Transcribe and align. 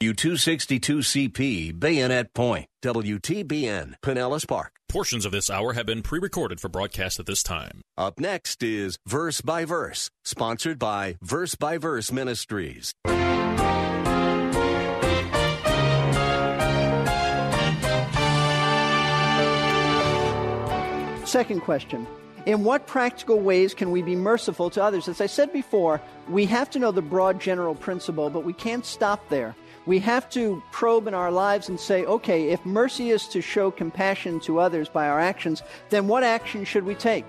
U262CP, 0.00 1.78
Bayonet 1.78 2.32
Point, 2.32 2.68
WTBN, 2.82 3.96
Pinellas 4.02 4.48
Park. 4.48 4.72
Portions 4.88 5.26
of 5.26 5.32
this 5.32 5.50
hour 5.50 5.74
have 5.74 5.84
been 5.84 6.00
pre 6.00 6.18
recorded 6.18 6.58
for 6.58 6.70
broadcast 6.70 7.20
at 7.20 7.26
this 7.26 7.42
time. 7.42 7.82
Up 7.98 8.18
next 8.18 8.62
is 8.62 8.98
Verse 9.06 9.42
by 9.42 9.66
Verse, 9.66 10.08
sponsored 10.24 10.78
by 10.78 11.18
Verse 11.20 11.54
by 11.54 11.76
Verse 11.76 12.10
Ministries. 12.10 12.94
Second 21.26 21.60
question 21.60 22.06
In 22.46 22.64
what 22.64 22.86
practical 22.86 23.38
ways 23.38 23.74
can 23.74 23.90
we 23.90 24.00
be 24.00 24.16
merciful 24.16 24.70
to 24.70 24.82
others? 24.82 25.08
As 25.08 25.20
I 25.20 25.26
said 25.26 25.52
before, 25.52 26.00
we 26.26 26.46
have 26.46 26.70
to 26.70 26.78
know 26.78 26.90
the 26.90 27.02
broad 27.02 27.38
general 27.38 27.74
principle, 27.74 28.30
but 28.30 28.44
we 28.44 28.54
can't 28.54 28.86
stop 28.86 29.28
there. 29.28 29.54
We 29.90 29.98
have 29.98 30.30
to 30.30 30.62
probe 30.70 31.08
in 31.08 31.14
our 31.14 31.32
lives 31.32 31.68
and 31.68 31.80
say, 31.80 32.04
okay, 32.04 32.50
if 32.50 32.64
mercy 32.64 33.10
is 33.10 33.26
to 33.26 33.40
show 33.40 33.72
compassion 33.72 34.38
to 34.42 34.60
others 34.60 34.88
by 34.88 35.08
our 35.08 35.18
actions, 35.18 35.64
then 35.88 36.06
what 36.06 36.22
action 36.22 36.64
should 36.64 36.84
we 36.84 36.94
take? 36.94 37.24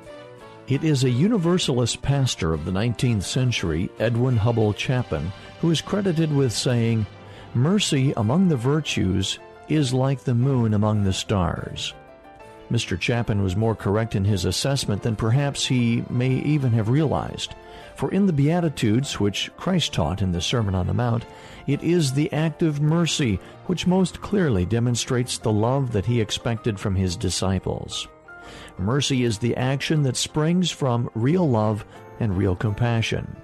It 0.67 0.83
is 0.83 1.03
a 1.03 1.09
Universalist 1.09 2.03
pastor 2.03 2.53
of 2.53 2.65
the 2.65 2.71
19th 2.71 3.23
century, 3.23 3.89
Edwin 3.97 4.37
Hubbell 4.37 4.77
Chapin, 4.77 5.31
who 5.59 5.71
is 5.71 5.81
credited 5.81 6.31
with 6.31 6.53
saying, 6.53 7.07
Mercy 7.55 8.13
among 8.15 8.49
the 8.49 8.57
virtues 8.57 9.39
is 9.67 9.91
like 9.91 10.19
the 10.19 10.35
moon 10.35 10.75
among 10.75 11.03
the 11.03 11.13
stars. 11.13 11.95
Mr. 12.69 13.01
Chapin 13.01 13.41
was 13.41 13.55
more 13.55 13.75
correct 13.75 14.13
in 14.13 14.23
his 14.23 14.45
assessment 14.45 15.01
than 15.01 15.15
perhaps 15.15 15.65
he 15.65 16.03
may 16.11 16.33
even 16.41 16.73
have 16.73 16.89
realized. 16.89 17.55
For 18.01 18.09
in 18.11 18.25
the 18.25 18.33
Beatitudes, 18.33 19.19
which 19.19 19.51
Christ 19.57 19.93
taught 19.93 20.23
in 20.23 20.31
the 20.31 20.41
Sermon 20.41 20.73
on 20.73 20.87
the 20.87 20.93
Mount, 20.95 21.23
it 21.67 21.83
is 21.83 22.11
the 22.11 22.33
act 22.33 22.63
of 22.63 22.81
mercy 22.81 23.39
which 23.67 23.85
most 23.85 24.23
clearly 24.23 24.65
demonstrates 24.65 25.37
the 25.37 25.51
love 25.51 25.91
that 25.91 26.07
he 26.07 26.19
expected 26.19 26.79
from 26.79 26.95
his 26.95 27.15
disciples. 27.15 28.07
Mercy 28.79 29.23
is 29.23 29.37
the 29.37 29.55
action 29.55 30.01
that 30.01 30.17
springs 30.17 30.71
from 30.71 31.11
real 31.13 31.47
love 31.47 31.85
and 32.19 32.35
real 32.35 32.55
compassion. 32.55 33.35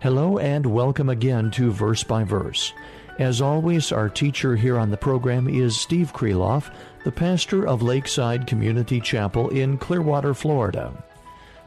Hello 0.00 0.36
and 0.36 0.66
welcome 0.66 1.08
again 1.08 1.52
to 1.52 1.70
Verse 1.70 2.02
by 2.02 2.24
Verse. 2.24 2.72
As 3.20 3.40
always, 3.40 3.92
our 3.92 4.08
teacher 4.08 4.56
here 4.56 4.80
on 4.80 4.90
the 4.90 4.96
program 4.96 5.46
is 5.46 5.80
Steve 5.80 6.12
Kreloff, 6.12 6.74
the 7.04 7.12
pastor 7.12 7.68
of 7.68 7.82
Lakeside 7.82 8.48
Community 8.48 9.00
Chapel 9.00 9.48
in 9.50 9.78
Clearwater, 9.78 10.34
Florida. 10.34 10.92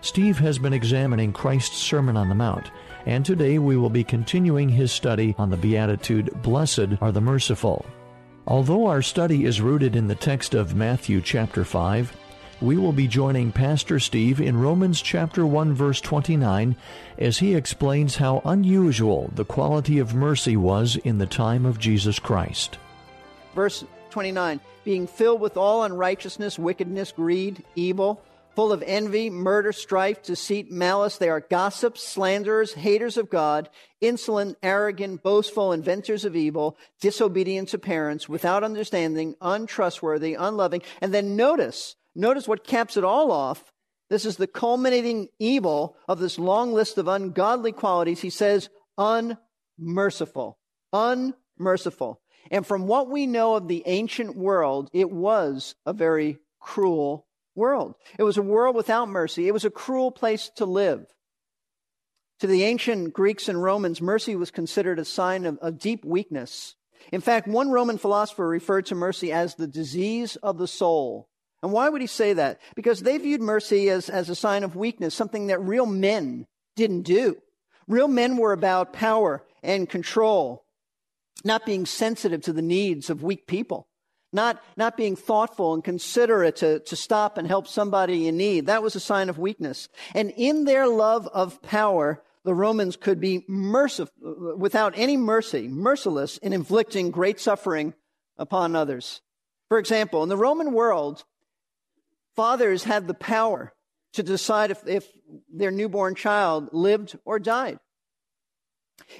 Steve 0.05 0.37
has 0.37 0.59
been 0.59 0.71
examining 0.71 1.33
Christ's 1.33 1.77
Sermon 1.77 2.15
on 2.15 2.29
the 2.29 2.35
Mount, 2.35 2.69
and 3.07 3.25
today 3.25 3.57
we 3.57 3.75
will 3.75 3.89
be 3.89 4.03
continuing 4.03 4.69
his 4.69 4.91
study 4.91 5.33
on 5.39 5.49
the 5.49 5.57
Beatitude, 5.57 6.43
Blessed 6.43 7.01
are 7.01 7.11
the 7.11 7.19
Merciful. 7.19 7.83
Although 8.45 8.85
our 8.85 9.01
study 9.01 9.45
is 9.45 9.61
rooted 9.61 9.95
in 9.95 10.07
the 10.07 10.13
text 10.13 10.53
of 10.53 10.75
Matthew 10.75 11.21
chapter 11.21 11.65
5, 11.65 12.15
we 12.61 12.77
will 12.77 12.91
be 12.91 13.07
joining 13.07 13.51
Pastor 13.51 13.99
Steve 13.99 14.39
in 14.39 14.59
Romans 14.59 15.01
chapter 15.01 15.43
1 15.43 15.73
verse 15.73 15.99
29 16.01 16.75
as 17.17 17.39
he 17.39 17.55
explains 17.55 18.17
how 18.17 18.43
unusual 18.45 19.31
the 19.33 19.43
quality 19.43 19.97
of 19.97 20.13
mercy 20.13 20.55
was 20.55 20.97
in 20.97 21.17
the 21.17 21.25
time 21.25 21.65
of 21.65 21.79
Jesus 21.79 22.19
Christ. 22.19 22.77
Verse 23.55 23.83
29 24.11 24.59
being 24.83 25.07
filled 25.07 25.41
with 25.41 25.57
all 25.57 25.83
unrighteousness, 25.83 26.59
wickedness, 26.59 27.11
greed, 27.11 27.63
evil, 27.75 28.21
full 28.55 28.71
of 28.71 28.83
envy, 28.85 29.29
murder, 29.29 29.73
strife, 29.73 30.23
deceit, 30.23 30.71
malice. 30.71 31.17
They 31.17 31.29
are 31.29 31.41
gossips, 31.41 32.01
slanderers, 32.01 32.73
haters 32.73 33.17
of 33.17 33.29
God, 33.29 33.69
insolent, 33.99 34.57
arrogant, 34.63 35.21
boastful, 35.21 35.73
inventors 35.73 36.25
of 36.25 36.35
evil, 36.35 36.77
disobedient 37.01 37.69
to 37.69 37.77
parents, 37.77 38.29
without 38.29 38.63
understanding, 38.63 39.35
untrustworthy, 39.41 40.35
unloving. 40.35 40.81
And 41.01 41.13
then 41.13 41.35
notice, 41.35 41.95
notice 42.15 42.47
what 42.47 42.63
caps 42.63 42.97
it 42.97 43.03
all 43.03 43.31
off. 43.31 43.71
This 44.09 44.25
is 44.25 44.37
the 44.37 44.47
culminating 44.47 45.29
evil 45.39 45.97
of 46.07 46.19
this 46.19 46.39
long 46.39 46.73
list 46.73 46.97
of 46.97 47.07
ungodly 47.07 47.71
qualities. 47.71 48.21
He 48.21 48.29
says, 48.29 48.69
unmerciful. 48.97 50.57
Unmerciful. 50.93 52.21
And 52.51 52.65
from 52.65 52.87
what 52.87 53.09
we 53.09 53.25
know 53.25 53.55
of 53.55 53.67
the 53.67 53.83
ancient 53.87 54.35
world, 54.35 54.89
it 54.93 55.09
was 55.09 55.75
a 55.85 55.93
very 55.93 56.37
cruel 56.59 57.25
world. 57.55 57.95
It 58.19 58.23
was 58.23 58.37
a 58.37 58.43
world 58.43 58.75
without 58.75 59.09
mercy. 59.09 59.47
It 59.47 59.53
was 59.53 59.65
a 59.65 59.69
cruel 59.69 60.11
place 60.11 60.49
to 60.57 60.65
live. 60.65 61.05
To 62.39 62.47
the 62.47 62.63
ancient 62.63 63.13
Greeks 63.13 63.47
and 63.47 63.61
Romans, 63.61 64.01
mercy 64.01 64.35
was 64.35 64.51
considered 64.51 64.99
a 64.99 65.05
sign 65.05 65.45
of, 65.45 65.57
of 65.59 65.79
deep 65.79 66.03
weakness. 66.03 66.75
In 67.11 67.21
fact, 67.21 67.47
one 67.47 67.71
Roman 67.71 67.97
philosopher 67.97 68.47
referred 68.47 68.87
to 68.87 68.95
mercy 68.95 69.31
as 69.31 69.55
the 69.55 69.67
disease 69.67 70.35
of 70.37 70.57
the 70.57 70.67
soul. 70.67 71.29
And 71.63 71.71
why 71.71 71.89
would 71.89 72.01
he 72.01 72.07
say 72.07 72.33
that? 72.33 72.59
Because 72.75 73.01
they 73.01 73.17
viewed 73.17 73.41
mercy 73.41 73.89
as, 73.89 74.09
as 74.09 74.29
a 74.29 74.35
sign 74.35 74.63
of 74.63 74.75
weakness, 74.75 75.15
something 75.15 75.47
that 75.47 75.61
real 75.61 75.85
men 75.85 76.45
didn't 76.75 77.03
do. 77.03 77.37
Real 77.87 78.07
men 78.07 78.37
were 78.37 78.51
about 78.51 78.93
power 78.93 79.43
and 79.63 79.89
control 79.89 80.65
not 81.43 81.65
being 81.65 81.85
sensitive 81.85 82.41
to 82.41 82.53
the 82.53 82.61
needs 82.61 83.09
of 83.09 83.23
weak 83.23 83.47
people, 83.47 83.87
not, 84.35 84.61
not 84.77 84.97
being 84.97 85.15
thoughtful 85.15 85.73
and 85.73 85.83
considerate 85.83 86.57
to, 86.57 86.79
to 86.81 86.95
stop 86.95 87.37
and 87.37 87.47
help 87.47 87.67
somebody 87.67 88.27
in 88.27 88.37
need. 88.37 88.67
That 88.67 88.83
was 88.83 88.95
a 88.95 88.99
sign 88.99 89.29
of 89.29 89.39
weakness. 89.39 89.89
And 90.13 90.31
in 90.37 90.65
their 90.65 90.87
love 90.87 91.27
of 91.33 91.61
power, 91.63 92.21
the 92.43 92.53
Romans 92.53 92.95
could 92.95 93.19
be 93.19 93.43
merciful, 93.47 94.55
without 94.57 94.93
any 94.95 95.17
mercy, 95.17 95.67
merciless 95.67 96.37
in 96.37 96.53
inflicting 96.53 97.09
great 97.09 97.39
suffering 97.39 97.95
upon 98.37 98.75
others. 98.75 99.21
For 99.69 99.79
example, 99.79 100.21
in 100.21 100.29
the 100.29 100.37
Roman 100.37 100.73
world, 100.73 101.23
fathers 102.35 102.83
had 102.83 103.07
the 103.07 103.15
power 103.15 103.73
to 104.13 104.23
decide 104.23 104.69
if, 104.69 104.87
if 104.87 105.09
their 105.51 105.71
newborn 105.71 106.13
child 106.13 106.69
lived 106.71 107.17
or 107.25 107.39
died. 107.39 107.79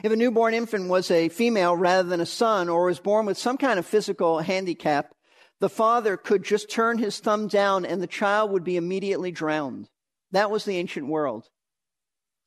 If 0.04 0.12
a 0.12 0.16
newborn 0.16 0.54
infant 0.54 0.90
was 0.90 1.12
a 1.12 1.30
female 1.30 1.76
rather 1.76 2.08
than 2.08 2.22
a 2.22 2.26
son 2.26 2.70
or 2.70 2.86
was 2.86 3.00
born 3.00 3.26
with 3.26 3.38
some 3.38 3.58
kind 3.58 3.80
of 3.80 3.86
physical 3.86 4.40
handicap, 4.40 5.14
the 5.60 5.70
father 5.70 6.18
could 6.18 6.44
just 6.44 6.70
turn 6.70 6.98
his 6.98 7.20
thumb 7.20 7.48
down 7.48 7.86
and 7.86 8.02
the 8.02 8.08
child 8.08 8.52
would 8.52 8.64
be 8.64 8.78
immediately 8.78 9.32
drowned. 9.32 9.90
That 10.32 10.52
was 10.52 10.66
the 10.66 10.78
ancient 10.78 11.08
world. 11.08 11.50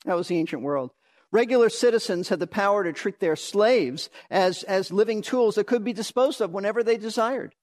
That 0.05 0.16
was 0.16 0.28
the 0.28 0.39
ancient 0.39 0.62
world. 0.62 0.93
Regular 1.31 1.69
citizens 1.69 2.28
had 2.28 2.39
the 2.39 2.47
power 2.47 2.84
to 2.84 2.93
treat 2.93 3.21
their 3.21 3.37
slaves 3.37 4.09
as, 4.31 4.62
as 4.62 4.91
living 4.91 5.21
tools 5.21 5.56
that 5.56 5.66
could 5.66 5.84
be 5.84 5.93
disposed 5.93 6.41
of 6.41 6.53
whenever 6.53 6.83
they 6.83 6.97
desired. 6.97 7.55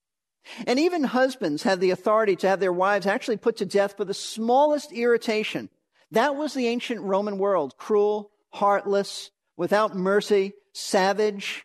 And 0.66 0.78
even 0.78 1.02
husbands 1.02 1.64
had 1.64 1.80
the 1.80 1.90
authority 1.90 2.36
to 2.36 2.48
have 2.48 2.60
their 2.60 2.72
wives 2.72 3.06
actually 3.06 3.38
put 3.38 3.56
to 3.56 3.66
death 3.66 3.96
for 3.96 4.04
the 4.04 4.14
smallest 4.14 4.92
irritation. 4.92 5.68
That 6.12 6.36
was 6.36 6.54
the 6.54 6.68
ancient 6.68 7.00
Roman 7.00 7.38
world 7.38 7.76
cruel, 7.76 8.30
heartless, 8.50 9.30
without 9.56 9.96
mercy, 9.96 10.52
savage. 10.72 11.64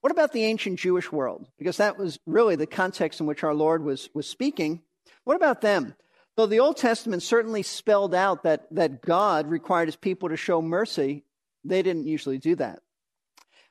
What 0.00 0.12
about 0.12 0.32
the 0.32 0.44
ancient 0.44 0.78
Jewish 0.78 1.10
world? 1.12 1.48
Because 1.58 1.78
that 1.78 1.98
was 1.98 2.18
really 2.26 2.56
the 2.56 2.66
context 2.66 3.20
in 3.20 3.26
which 3.26 3.44
our 3.44 3.54
Lord 3.54 3.84
was, 3.84 4.08
was 4.14 4.26
speaking. 4.26 4.82
What 5.24 5.36
about 5.36 5.60
them? 5.60 5.94
Though 6.36 6.46
the 6.46 6.60
Old 6.60 6.76
Testament 6.76 7.22
certainly 7.22 7.62
spelled 7.62 8.14
out 8.14 8.44
that, 8.44 8.66
that 8.74 9.02
God 9.02 9.48
required 9.48 9.88
his 9.88 9.96
people 9.96 10.28
to 10.28 10.36
show 10.36 10.62
mercy, 10.62 11.24
they 11.64 11.82
didn't 11.82 12.06
usually 12.06 12.38
do 12.38 12.56
that. 12.56 12.80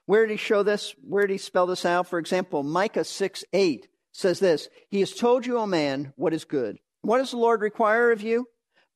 Where 0.05 0.25
did 0.25 0.33
he 0.33 0.37
show 0.37 0.63
this? 0.63 0.95
Where 1.07 1.27
did 1.27 1.33
he 1.33 1.37
spell 1.37 1.67
this 1.67 1.85
out? 1.85 2.07
For 2.07 2.19
example, 2.19 2.63
Micah 2.63 3.03
6 3.03 3.43
8 3.53 3.87
says 4.11 4.39
this 4.39 4.67
He 4.89 4.99
has 4.99 5.13
told 5.13 5.45
you, 5.45 5.57
O 5.57 5.65
man, 5.65 6.13
what 6.15 6.33
is 6.33 6.45
good. 6.45 6.77
What 7.01 7.19
does 7.19 7.31
the 7.31 7.37
Lord 7.37 7.61
require 7.61 8.11
of 8.11 8.21
you? 8.21 8.47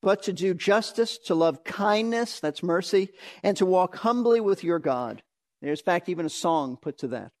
But 0.04 0.22
to 0.24 0.32
do 0.34 0.52
justice, 0.52 1.16
to 1.16 1.34
love 1.34 1.64
kindness, 1.64 2.38
that's 2.38 2.62
mercy, 2.62 3.08
and 3.42 3.56
to 3.56 3.64
walk 3.64 3.96
humbly 3.96 4.38
with 4.38 4.62
your 4.62 4.78
God. 4.78 5.22
There's, 5.62 5.80
in 5.80 5.84
fact, 5.84 6.10
even 6.10 6.26
a 6.26 6.30
song 6.30 6.76
put 6.76 6.98
to 6.98 7.08
that. 7.08 7.32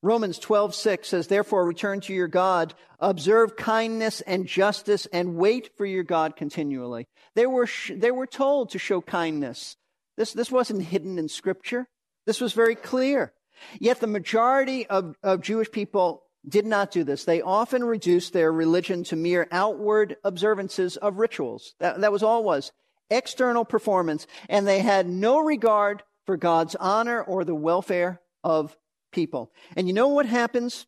Romans 0.00 0.38
12, 0.38 0.74
6 0.74 1.08
says, 1.08 1.26
Therefore, 1.26 1.66
return 1.66 2.00
to 2.02 2.14
your 2.14 2.28
God, 2.28 2.74
observe 3.00 3.56
kindness 3.56 4.20
and 4.20 4.46
justice, 4.46 5.06
and 5.12 5.34
wait 5.36 5.70
for 5.76 5.84
your 5.84 6.04
God 6.04 6.36
continually. 6.36 7.08
They 7.34 7.46
were, 7.46 7.66
sh- 7.66 7.92
they 7.94 8.10
were 8.12 8.26
told 8.26 8.70
to 8.70 8.78
show 8.78 9.00
kindness. 9.00 9.76
This, 10.16 10.32
this 10.32 10.52
wasn't 10.52 10.84
hidden 10.84 11.18
in 11.18 11.28
Scripture. 11.28 11.88
This 12.26 12.40
was 12.40 12.52
very 12.52 12.76
clear. 12.76 13.32
Yet 13.80 14.00
the 14.00 14.06
majority 14.06 14.86
of, 14.86 15.16
of 15.22 15.40
Jewish 15.40 15.70
people 15.70 16.22
did 16.48 16.66
not 16.66 16.90
do 16.90 17.04
this. 17.04 17.24
They 17.24 17.40
often 17.40 17.84
reduced 17.84 18.32
their 18.32 18.52
religion 18.52 19.04
to 19.04 19.16
mere 19.16 19.46
outward 19.52 20.16
observances 20.24 20.96
of 20.96 21.18
rituals. 21.18 21.74
That, 21.78 22.00
that 22.00 22.12
was 22.12 22.22
all 22.22 22.42
was. 22.42 22.72
External 23.10 23.64
performance. 23.64 24.26
And 24.48 24.66
they 24.66 24.80
had 24.80 25.08
no 25.08 25.38
regard 25.38 26.02
for 26.26 26.36
God's 26.36 26.74
honor 26.74 27.22
or 27.22 27.44
the 27.44 27.54
welfare 27.54 28.20
of 28.42 28.76
people. 29.12 29.52
And 29.76 29.86
you 29.86 29.92
know 29.92 30.08
what 30.08 30.26
happens 30.26 30.86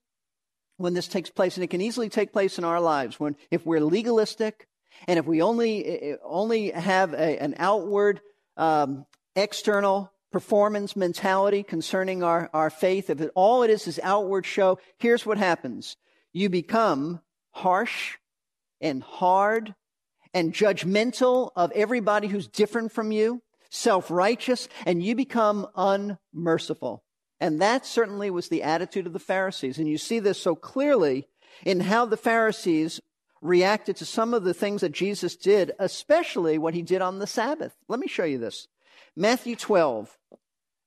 when 0.77 0.95
this 0.95 1.09
takes 1.09 1.31
place? 1.31 1.57
And 1.57 1.65
it 1.65 1.71
can 1.71 1.81
easily 1.81 2.09
take 2.09 2.33
place 2.33 2.59
in 2.59 2.65
our 2.65 2.81
lives 2.81 3.21
when, 3.21 3.37
if 3.50 3.65
we're 3.65 3.81
legalistic 3.81 4.67
and 5.07 5.19
if 5.19 5.27
we 5.27 5.43
only, 5.43 6.17
only 6.25 6.71
have 6.71 7.12
a, 7.15 7.41
an 7.41 7.55
outward, 7.59 8.21
um, 8.57 9.07
external 9.37 10.12
performance 10.35 10.97
mentality 10.97 11.63
concerning 11.63 12.25
our, 12.25 12.51
our 12.53 12.69
faith, 12.69 13.09
if 13.09 13.21
it, 13.21 13.31
all 13.37 13.63
it 13.63 13.71
is 13.71 13.87
is 13.87 14.01
outward 14.03 14.45
show, 14.45 14.81
here's 14.99 15.25
what 15.25 15.39
happens. 15.39 15.97
You 16.33 16.49
become 16.49 17.21
harsh 17.53 18.17
and 18.81 19.01
hard 19.01 19.77
and 20.35 20.53
judgmental 20.53 21.53
of 21.55 21.71
everybody 21.71 22.27
who's 22.27 22.49
different 22.49 22.91
from 22.91 23.13
you, 23.13 23.43
self 23.71 24.11
righteous, 24.11 24.69
and 24.85 25.05
you 25.05 25.15
become 25.15 25.69
unmerciful. 25.77 27.05
And 27.39 27.63
that 27.63 27.87
certainly 27.87 28.29
was 28.29 28.49
the 28.49 28.65
attitude 28.65 29.07
of 29.07 29.13
the 29.13 29.21
Pharisees. 29.21 29.79
And 29.79 29.87
you 29.87 29.99
see 29.99 30.19
this 30.19 30.43
so 30.43 30.57
clearly 30.57 31.29
in 31.65 31.79
how 31.79 32.07
the 32.07 32.17
Pharisees 32.17 33.01
reacted 33.41 33.95
to 33.99 34.05
some 34.05 34.35
of 34.35 34.43
the 34.43 34.55
things 34.55 34.81
that 34.81 34.91
Jesus 34.91 35.37
did, 35.37 35.71
especially 35.79 36.59
what 36.59 36.75
he 36.75 36.83
did 36.83 37.03
on 37.03 37.21
the 37.21 37.27
Sabbath. 37.29 37.77
Let 37.87 38.01
me 38.01 38.09
show 38.09 38.25
you 38.25 38.39
this. 38.39 38.67
Matthew 39.16 39.55
12. 39.55 40.19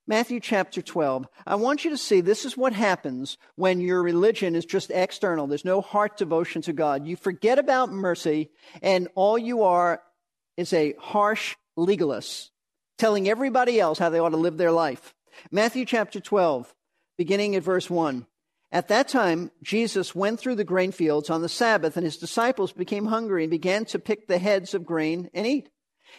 Matthew 0.06 0.40
chapter 0.42 0.82
12. 0.82 1.28
I 1.46 1.56
want 1.56 1.86
you 1.86 1.92
to 1.92 1.98
see 1.98 2.20
this 2.20 2.44
is 2.44 2.58
what 2.58 2.74
happens 2.74 3.38
when 3.56 3.80
your 3.80 4.02
religion 4.02 4.56
is 4.56 4.66
just 4.66 4.92
external. 4.92 5.48
There's 5.48 5.64
no 5.64 5.80
heart 5.80 6.18
devotion 6.18 6.62
to 6.64 6.74
God. 6.74 7.08
You 7.08 7.16
forget 7.16 7.58
about 7.58 7.92
mercy, 7.92 8.50
and 8.82 9.08
all 9.16 9.38
you 9.38 9.64
are 9.64 10.02
is 10.58 10.74
a 10.74 10.94
harsh 11.00 11.56
legalist, 11.78 12.52
telling 12.98 13.30
everybody 13.30 13.80
else 13.80 13.98
how 13.98 14.10
they 14.10 14.20
ought 14.20 14.30
to 14.30 14.38
live 14.38 14.58
their 14.58 14.72
life. 14.72 15.14
Matthew 15.52 15.86
chapter 15.86 16.20
12, 16.20 16.74
beginning 17.18 17.56
at 17.56 17.64
verse 17.64 17.90
1. 17.90 18.26
At 18.74 18.90
that 18.90 19.08
time, 19.08 19.52
Jesus 19.64 20.14
went 20.14 20.40
through 20.40 20.56
the 20.56 20.66
grain 20.66 20.92
fields 20.92 21.30
on 21.30 21.42
the 21.42 21.50
Sabbath, 21.50 21.96
and 21.96 22.04
his 22.04 22.18
disciples 22.18 22.74
became 22.74 23.06
hungry 23.06 23.44
and 23.44 23.52
began 23.52 23.86
to 23.86 24.00
pick 24.00 24.28
the 24.28 24.38
heads 24.38 24.74
of 24.74 24.86
grain 24.86 25.30
and 25.34 25.48
eat. 25.48 25.70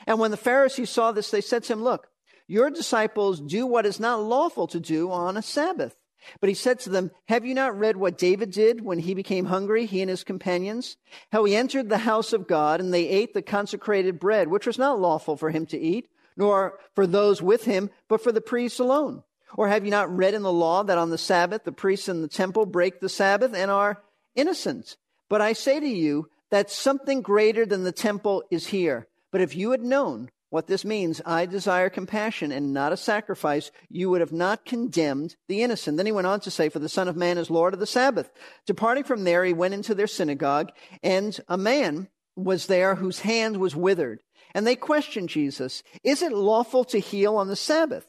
And 0.07 0.19
when 0.19 0.31
the 0.31 0.37
Pharisees 0.37 0.91
saw 0.91 1.13
this, 1.13 1.31
they 1.31 1.41
said 1.41 1.65
to 1.65 1.73
him, 1.73 1.83
Look, 1.83 2.09
your 2.47 2.71
disciples 2.71 3.41
do 3.41 3.67
what 3.67 3.87
is 3.87 4.01
not 4.01 4.23
lawful 4.23 4.67
to 4.69 4.81
do 4.81 5.11
on 5.11 5.37
a 5.37 5.43
Sabbath. 5.43 5.95
But 6.41 6.49
he 6.49 6.55
said 6.55 6.81
to 6.81 6.91
them, 6.91 7.11
Have 7.29 7.45
you 7.45 7.55
not 7.55 7.79
read 7.79 7.97
what 7.97 8.19
David 8.19 8.51
did 8.51 8.85
when 8.85 8.99
he 8.99 9.15
became 9.15 9.47
hungry, 9.47 9.87
he 9.87 10.01
and 10.01 10.11
his 10.11 10.25
companions? 10.25 10.97
How 11.31 11.45
he 11.45 11.55
entered 11.55 11.89
the 11.89 11.99
house 11.99 12.33
of 12.33 12.49
God, 12.49 12.81
and 12.81 12.93
they 12.93 13.09
ate 13.09 13.35
the 13.35 13.43
consecrated 13.43 14.19
bread, 14.19 14.49
which 14.49 14.67
was 14.67 14.79
not 14.79 15.01
lawful 15.01 15.37
for 15.37 15.51
him 15.51 15.67
to 15.67 15.79
eat, 15.79 16.09
nor 16.37 16.79
for 16.95 17.07
those 17.07 17.41
with 17.41 17.65
him, 17.65 17.91
but 18.09 18.23
for 18.23 18.33
the 18.33 18.41
priests 18.41 18.79
alone. 18.79 19.23
Or 19.57 19.69
have 19.69 19.85
you 19.85 19.91
not 19.91 20.15
read 20.15 20.35
in 20.35 20.43
the 20.43 20.53
law 20.53 20.83
that 20.83 20.99
on 20.99 21.11
the 21.11 21.19
Sabbath 21.19 21.65
the 21.65 21.73
priests 21.73 22.09
in 22.09 22.23
the 22.23 22.29
temple 22.29 22.67
break 22.67 23.01
the 23.01 23.09
Sabbath 23.09 23.55
and 23.55 23.71
are 23.71 24.03
innocent? 24.35 24.97
But 25.29 25.41
I 25.41 25.53
say 25.53 25.81
to 25.81 25.89
you 25.89 26.29
that 26.51 26.71
something 26.71 27.23
greater 27.23 27.65
than 27.65 27.85
the 27.85 27.93
temple 27.93 28.45
is 28.51 28.67
here. 28.67 29.09
But 29.31 29.41
if 29.41 29.55
you 29.55 29.71
had 29.73 29.83
known 29.83 30.31
what 30.51 30.67
this 30.67 30.85
means, 30.85 31.21
I 31.27 31.47
desire 31.47 31.91
compassion 31.91 32.51
and 32.53 32.73
not 32.73 32.93
a 32.93 32.97
sacrifice, 32.97 33.71
you 33.91 34.09
would 34.11 34.21
have 34.21 34.33
not 34.33 34.65
condemned 34.65 35.37
the 35.47 35.63
innocent. 35.63 35.97
Then 35.97 36.07
he 36.07 36.13
went 36.13 36.27
on 36.27 36.41
to 36.41 36.51
say, 36.51 36.69
For 36.69 36.79
the 36.79 36.89
Son 36.89 37.09
of 37.09 37.17
Man 37.17 37.37
is 37.37 37.51
Lord 37.51 37.75
of 37.75 37.81
the 37.81 37.87
Sabbath. 37.87 38.31
Departing 38.67 39.05
from 39.05 39.25
there, 39.25 39.45
he 39.45 39.53
went 39.53 39.75
into 39.75 39.95
their 39.95 40.07
synagogue, 40.07 40.71
and 41.03 41.39
a 41.49 41.59
man 41.59 42.09
was 42.35 42.67
there 42.67 42.95
whose 42.95 43.21
hand 43.21 43.59
was 43.59 43.77
withered. 43.77 44.21
And 44.55 44.67
they 44.67 44.77
questioned 44.77 45.29
Jesus, 45.29 45.83
Is 46.03 46.23
it 46.23 46.33
lawful 46.33 46.85
to 46.85 46.99
heal 46.99 47.37
on 47.37 47.49
the 47.49 47.57
Sabbath? 47.57 48.07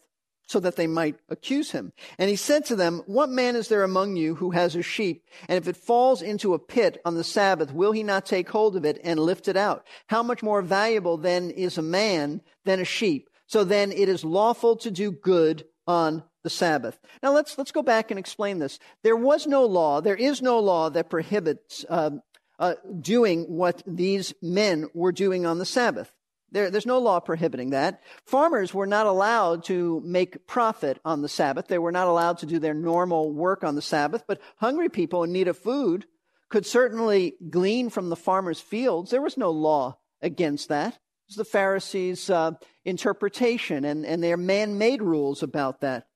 So 0.49 0.59
that 0.59 0.75
they 0.75 0.87
might 0.87 1.15
accuse 1.29 1.71
him. 1.71 1.93
And 2.17 2.27
he 2.29 2.35
said 2.35 2.65
to 2.65 2.75
them, 2.75 3.03
What 3.05 3.29
man 3.29 3.55
is 3.55 3.67
there 3.67 3.83
among 3.83 4.15
you 4.15 4.35
who 4.35 4.51
has 4.51 4.75
a 4.75 4.81
sheep, 4.81 5.23
and 5.47 5.57
if 5.57 5.67
it 5.67 5.77
falls 5.77 6.23
into 6.23 6.55
a 6.55 6.59
pit 6.59 6.99
on 7.05 7.13
the 7.13 7.23
Sabbath, 7.23 7.71
will 7.71 7.91
he 7.91 8.01
not 8.01 8.25
take 8.25 8.49
hold 8.49 8.75
of 8.75 8.83
it 8.83 8.99
and 9.03 9.19
lift 9.19 9.47
it 9.47 9.55
out? 9.55 9.85
How 10.07 10.23
much 10.23 10.41
more 10.41 10.63
valuable 10.63 11.17
then 11.17 11.51
is 11.51 11.77
a 11.77 11.83
man 11.83 12.41
than 12.65 12.79
a 12.79 12.85
sheep? 12.85 13.29
So 13.45 13.63
then 13.63 13.91
it 13.91 14.09
is 14.09 14.23
lawful 14.25 14.75
to 14.77 14.89
do 14.89 15.11
good 15.11 15.65
on 15.85 16.23
the 16.43 16.49
Sabbath. 16.49 16.99
Now 17.21 17.31
let's, 17.31 17.57
let's 17.57 17.71
go 17.71 17.83
back 17.83 18.09
and 18.09 18.19
explain 18.19 18.57
this. 18.57 18.79
There 19.03 19.15
was 19.15 19.45
no 19.45 19.65
law, 19.65 20.01
there 20.01 20.15
is 20.15 20.41
no 20.41 20.59
law 20.59 20.89
that 20.89 21.11
prohibits 21.11 21.85
uh, 21.89 22.11
uh, 22.57 22.73
doing 22.99 23.43
what 23.43 23.83
these 23.85 24.33
men 24.41 24.87
were 24.95 25.11
doing 25.11 25.45
on 25.45 25.59
the 25.59 25.65
Sabbath. 25.65 26.11
There, 26.51 26.71
there's 26.71 26.85
no 26.85 26.99
law 26.99 27.19
prohibiting 27.19 27.71
that. 27.71 28.01
Farmers 28.25 28.73
were 28.73 28.87
not 28.87 29.05
allowed 29.05 29.63
to 29.65 30.01
make 30.05 30.47
profit 30.47 30.99
on 31.05 31.21
the 31.21 31.29
Sabbath. 31.29 31.67
They 31.67 31.77
were 31.77 31.91
not 31.91 32.07
allowed 32.07 32.39
to 32.39 32.45
do 32.45 32.59
their 32.59 32.73
normal 32.73 33.31
work 33.31 33.63
on 33.63 33.75
the 33.75 33.81
Sabbath, 33.81 34.23
but 34.27 34.41
hungry 34.57 34.89
people 34.89 35.23
in 35.23 35.31
need 35.31 35.47
of 35.47 35.57
food 35.57 36.05
could 36.49 36.65
certainly 36.65 37.35
glean 37.49 37.89
from 37.89 38.09
the 38.09 38.15
farmer's 38.15 38.59
fields. 38.59 39.11
There 39.11 39.21
was 39.21 39.37
no 39.37 39.51
law 39.51 39.99
against 40.21 40.69
that. 40.69 40.93
It 40.93 40.99
was 41.29 41.35
the 41.35 41.45
Pharisees' 41.45 42.29
uh, 42.29 42.51
interpretation 42.85 43.85
and, 43.85 44.05
and 44.05 44.23
their 44.23 44.37
man 44.37 44.77
made 44.77 45.01
rules 45.01 45.43
about 45.43 45.81
that. 45.81 46.07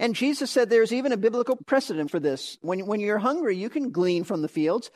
And 0.00 0.14
Jesus 0.14 0.50
said 0.50 0.70
there's 0.70 0.92
even 0.92 1.12
a 1.12 1.16
biblical 1.18 1.56
precedent 1.66 2.10
for 2.10 2.18
this. 2.18 2.56
When, 2.62 2.86
when 2.86 3.00
you're 3.00 3.18
hungry, 3.18 3.56
you 3.56 3.68
can 3.68 3.90
glean 3.90 4.24
from 4.24 4.42
the 4.42 4.48
fields. 4.48 4.90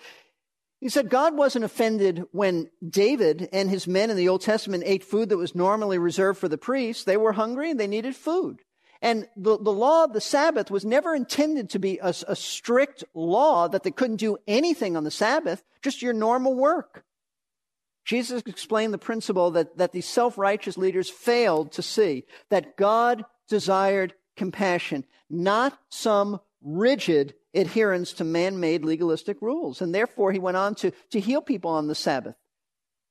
He 0.80 0.88
said 0.88 1.10
God 1.10 1.36
wasn't 1.36 1.64
offended 1.64 2.24
when 2.30 2.70
David 2.88 3.48
and 3.52 3.68
his 3.68 3.88
men 3.88 4.10
in 4.10 4.16
the 4.16 4.28
Old 4.28 4.42
Testament 4.42 4.84
ate 4.86 5.02
food 5.02 5.28
that 5.28 5.36
was 5.36 5.54
normally 5.54 5.98
reserved 5.98 6.38
for 6.38 6.48
the 6.48 6.58
priests. 6.58 7.04
They 7.04 7.16
were 7.16 7.32
hungry 7.32 7.70
and 7.70 7.80
they 7.80 7.88
needed 7.88 8.14
food. 8.14 8.60
And 9.00 9.28
the, 9.36 9.58
the 9.58 9.72
law 9.72 10.04
of 10.04 10.12
the 10.12 10.20
Sabbath 10.20 10.70
was 10.70 10.84
never 10.84 11.14
intended 11.14 11.70
to 11.70 11.78
be 11.78 11.98
a, 11.98 12.14
a 12.26 12.36
strict 12.36 13.04
law 13.14 13.68
that 13.68 13.82
they 13.82 13.90
couldn't 13.90 14.16
do 14.16 14.38
anything 14.46 14.96
on 14.96 15.04
the 15.04 15.10
Sabbath, 15.10 15.62
just 15.82 16.02
your 16.02 16.12
normal 16.12 16.54
work. 16.54 17.04
Jesus 18.04 18.42
explained 18.46 18.94
the 18.94 18.98
principle 18.98 19.50
that, 19.52 19.76
that 19.76 19.92
these 19.92 20.08
self-righteous 20.08 20.78
leaders 20.78 21.10
failed 21.10 21.72
to 21.72 21.82
see 21.82 22.24
that 22.48 22.76
God 22.76 23.24
desired 23.48 24.14
compassion, 24.36 25.04
not 25.28 25.78
some 25.90 26.40
rigid 26.62 27.34
adherence 27.54 28.12
to 28.14 28.24
man 28.24 28.60
made 28.60 28.84
legalistic 28.84 29.40
rules. 29.40 29.80
And 29.80 29.94
therefore, 29.94 30.32
he 30.32 30.38
went 30.38 30.56
on 30.56 30.74
to, 30.76 30.92
to 31.10 31.20
heal 31.20 31.40
people 31.40 31.70
on 31.70 31.86
the 31.86 31.94
Sabbath. 31.94 32.36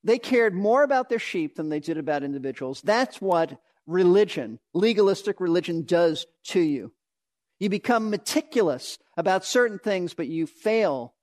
They 0.03 0.19
cared 0.19 0.53
more 0.53 0.83
about 0.83 1.09
their 1.09 1.19
sheep 1.19 1.55
than 1.55 1.69
they 1.69 1.79
did 1.79 1.97
about 1.97 2.23
individuals. 2.23 2.81
That's 2.81 3.19
what 3.19 3.59
religion, 3.85 4.59
legalistic 4.73 5.39
religion, 5.41 5.83
does 5.83 6.25
to 6.45 6.59
you. 6.59 6.93
You 7.59 7.69
become 7.69 8.09
meticulous 8.09 8.99
about 9.17 9.43
certain 9.43 9.79
things, 9.79 10.13
but 10.13 10.27
you 10.27 10.45
fail 10.45 11.15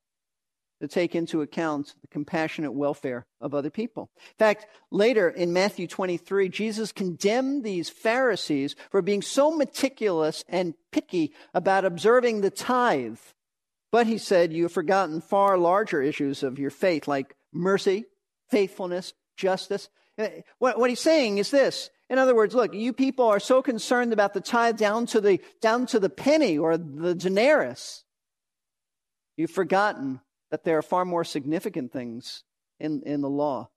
to 0.81 0.87
take 0.87 1.15
into 1.15 1.41
account 1.41 1.95
the 2.01 2.07
compassionate 2.07 2.73
welfare 2.73 3.25
of 3.39 3.53
other 3.53 3.69
people. 3.69 4.09
In 4.17 4.37
fact, 4.37 4.67
later 4.91 5.29
in 5.29 5.53
Matthew 5.53 5.87
23, 5.87 6.49
Jesus 6.49 6.91
condemned 6.91 7.63
these 7.63 7.89
Pharisees 7.89 8.75
for 8.91 9.01
being 9.01 9.21
so 9.21 9.51
meticulous 9.51 10.43
and 10.47 10.73
picky 10.91 11.33
about 11.53 11.85
observing 11.85 12.41
the 12.41 12.49
tithe. 12.49 13.19
But 13.91 14.07
he 14.07 14.17
said, 14.17 14.51
You 14.51 14.63
have 14.63 14.73
forgotten 14.73 15.21
far 15.21 15.57
larger 15.57 16.01
issues 16.01 16.43
of 16.43 16.59
your 16.59 16.71
faith, 16.71 17.07
like 17.07 17.35
mercy, 17.53 18.05
faithfulness, 18.49 19.13
justice. 19.37 19.89
Uh, 20.17 20.27
what, 20.59 20.77
what 20.77 20.89
he's 20.89 20.99
saying 20.99 21.37
is 21.37 21.51
this. 21.51 21.89
In 22.09 22.19
other 22.19 22.35
words, 22.35 22.53
look, 22.53 22.73
you 22.73 22.93
people 22.93 23.25
are 23.25 23.39
so 23.39 23.61
concerned 23.61 24.13
about 24.13 24.33
the 24.33 24.41
tithe 24.41 24.77
down 24.77 25.05
to 25.07 25.21
the, 25.21 25.39
down 25.61 25.85
to 25.87 25.99
the 25.99 26.09
penny 26.09 26.57
or 26.57 26.77
the 26.77 27.15
denarius. 27.15 28.03
You've 29.37 29.51
forgotten 29.51 30.21
that 30.51 30.63
there 30.63 30.77
are 30.77 30.83
far 30.83 31.05
more 31.05 31.23
significant 31.23 31.91
things 31.91 32.43
in, 32.79 33.01
in 33.05 33.21
the 33.21 33.29
law, 33.29 33.69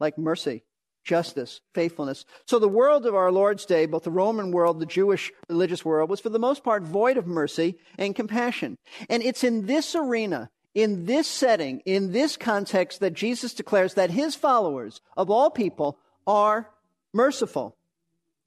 like 0.00 0.18
mercy, 0.18 0.64
justice, 1.04 1.60
faithfulness. 1.72 2.24
So 2.46 2.58
the 2.58 2.68
world 2.68 3.06
of 3.06 3.14
our 3.14 3.30
Lord's 3.30 3.64
day, 3.64 3.86
both 3.86 4.02
the 4.02 4.10
Roman 4.10 4.50
world, 4.50 4.80
the 4.80 4.86
Jewish 4.86 5.32
religious 5.48 5.84
world, 5.84 6.10
was 6.10 6.20
for 6.20 6.28
the 6.28 6.38
most 6.38 6.64
part 6.64 6.82
void 6.82 7.16
of 7.16 7.26
mercy 7.26 7.78
and 7.96 8.14
compassion. 8.14 8.76
And 9.08 9.22
it's 9.22 9.44
in 9.44 9.66
this 9.66 9.94
arena, 9.94 10.50
in 10.74 11.06
this 11.06 11.28
setting, 11.28 11.80
in 11.86 12.12
this 12.12 12.36
context 12.36 13.00
that 13.00 13.14
Jesus 13.14 13.54
declares 13.54 13.94
that 13.94 14.10
his 14.10 14.34
followers 14.34 15.00
of 15.16 15.30
all 15.30 15.50
people 15.50 15.98
are 16.26 16.70
merciful. 17.14 17.76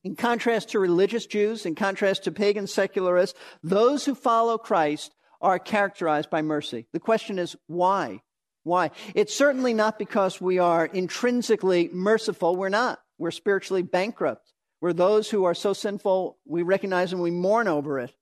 In 0.03 0.15
contrast 0.15 0.69
to 0.69 0.79
religious 0.79 1.25
Jews, 1.25 1.65
in 1.65 1.75
contrast 1.75 2.23
to 2.23 2.31
pagan 2.31 2.67
secularists, 2.67 3.37
those 3.63 4.05
who 4.05 4.15
follow 4.15 4.57
Christ 4.57 5.13
are 5.41 5.59
characterized 5.59 6.29
by 6.29 6.41
mercy. 6.41 6.87
The 6.93 6.99
question 6.99 7.39
is, 7.39 7.55
why? 7.67 8.21
Why? 8.63 8.91
It's 9.15 9.33
certainly 9.33 9.73
not 9.73 9.97
because 9.97 10.41
we 10.41 10.59
are 10.59 10.85
intrinsically 10.85 11.89
merciful. 11.93 12.55
We're 12.55 12.69
not. 12.69 12.99
We're 13.17 13.31
spiritually 13.31 13.83
bankrupt. 13.83 14.53
We're 14.81 14.93
those 14.93 15.29
who 15.29 15.43
are 15.43 15.53
so 15.53 15.73
sinful, 15.73 16.37
we 16.45 16.63
recognize 16.63 17.11
and 17.11 17.21
we 17.21 17.31
mourn 17.31 17.67
over 17.67 17.99
it. 17.99 18.13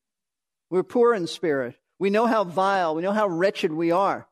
We're 0.69 0.83
poor 0.83 1.13
in 1.13 1.27
spirit. 1.27 1.75
We 2.00 2.09
know 2.09 2.25
how 2.25 2.43
vile, 2.43 2.95
we 2.95 3.01
know 3.01 3.12
how 3.12 3.27
wretched 3.27 3.71
we 3.71 3.91
are. 3.91 4.27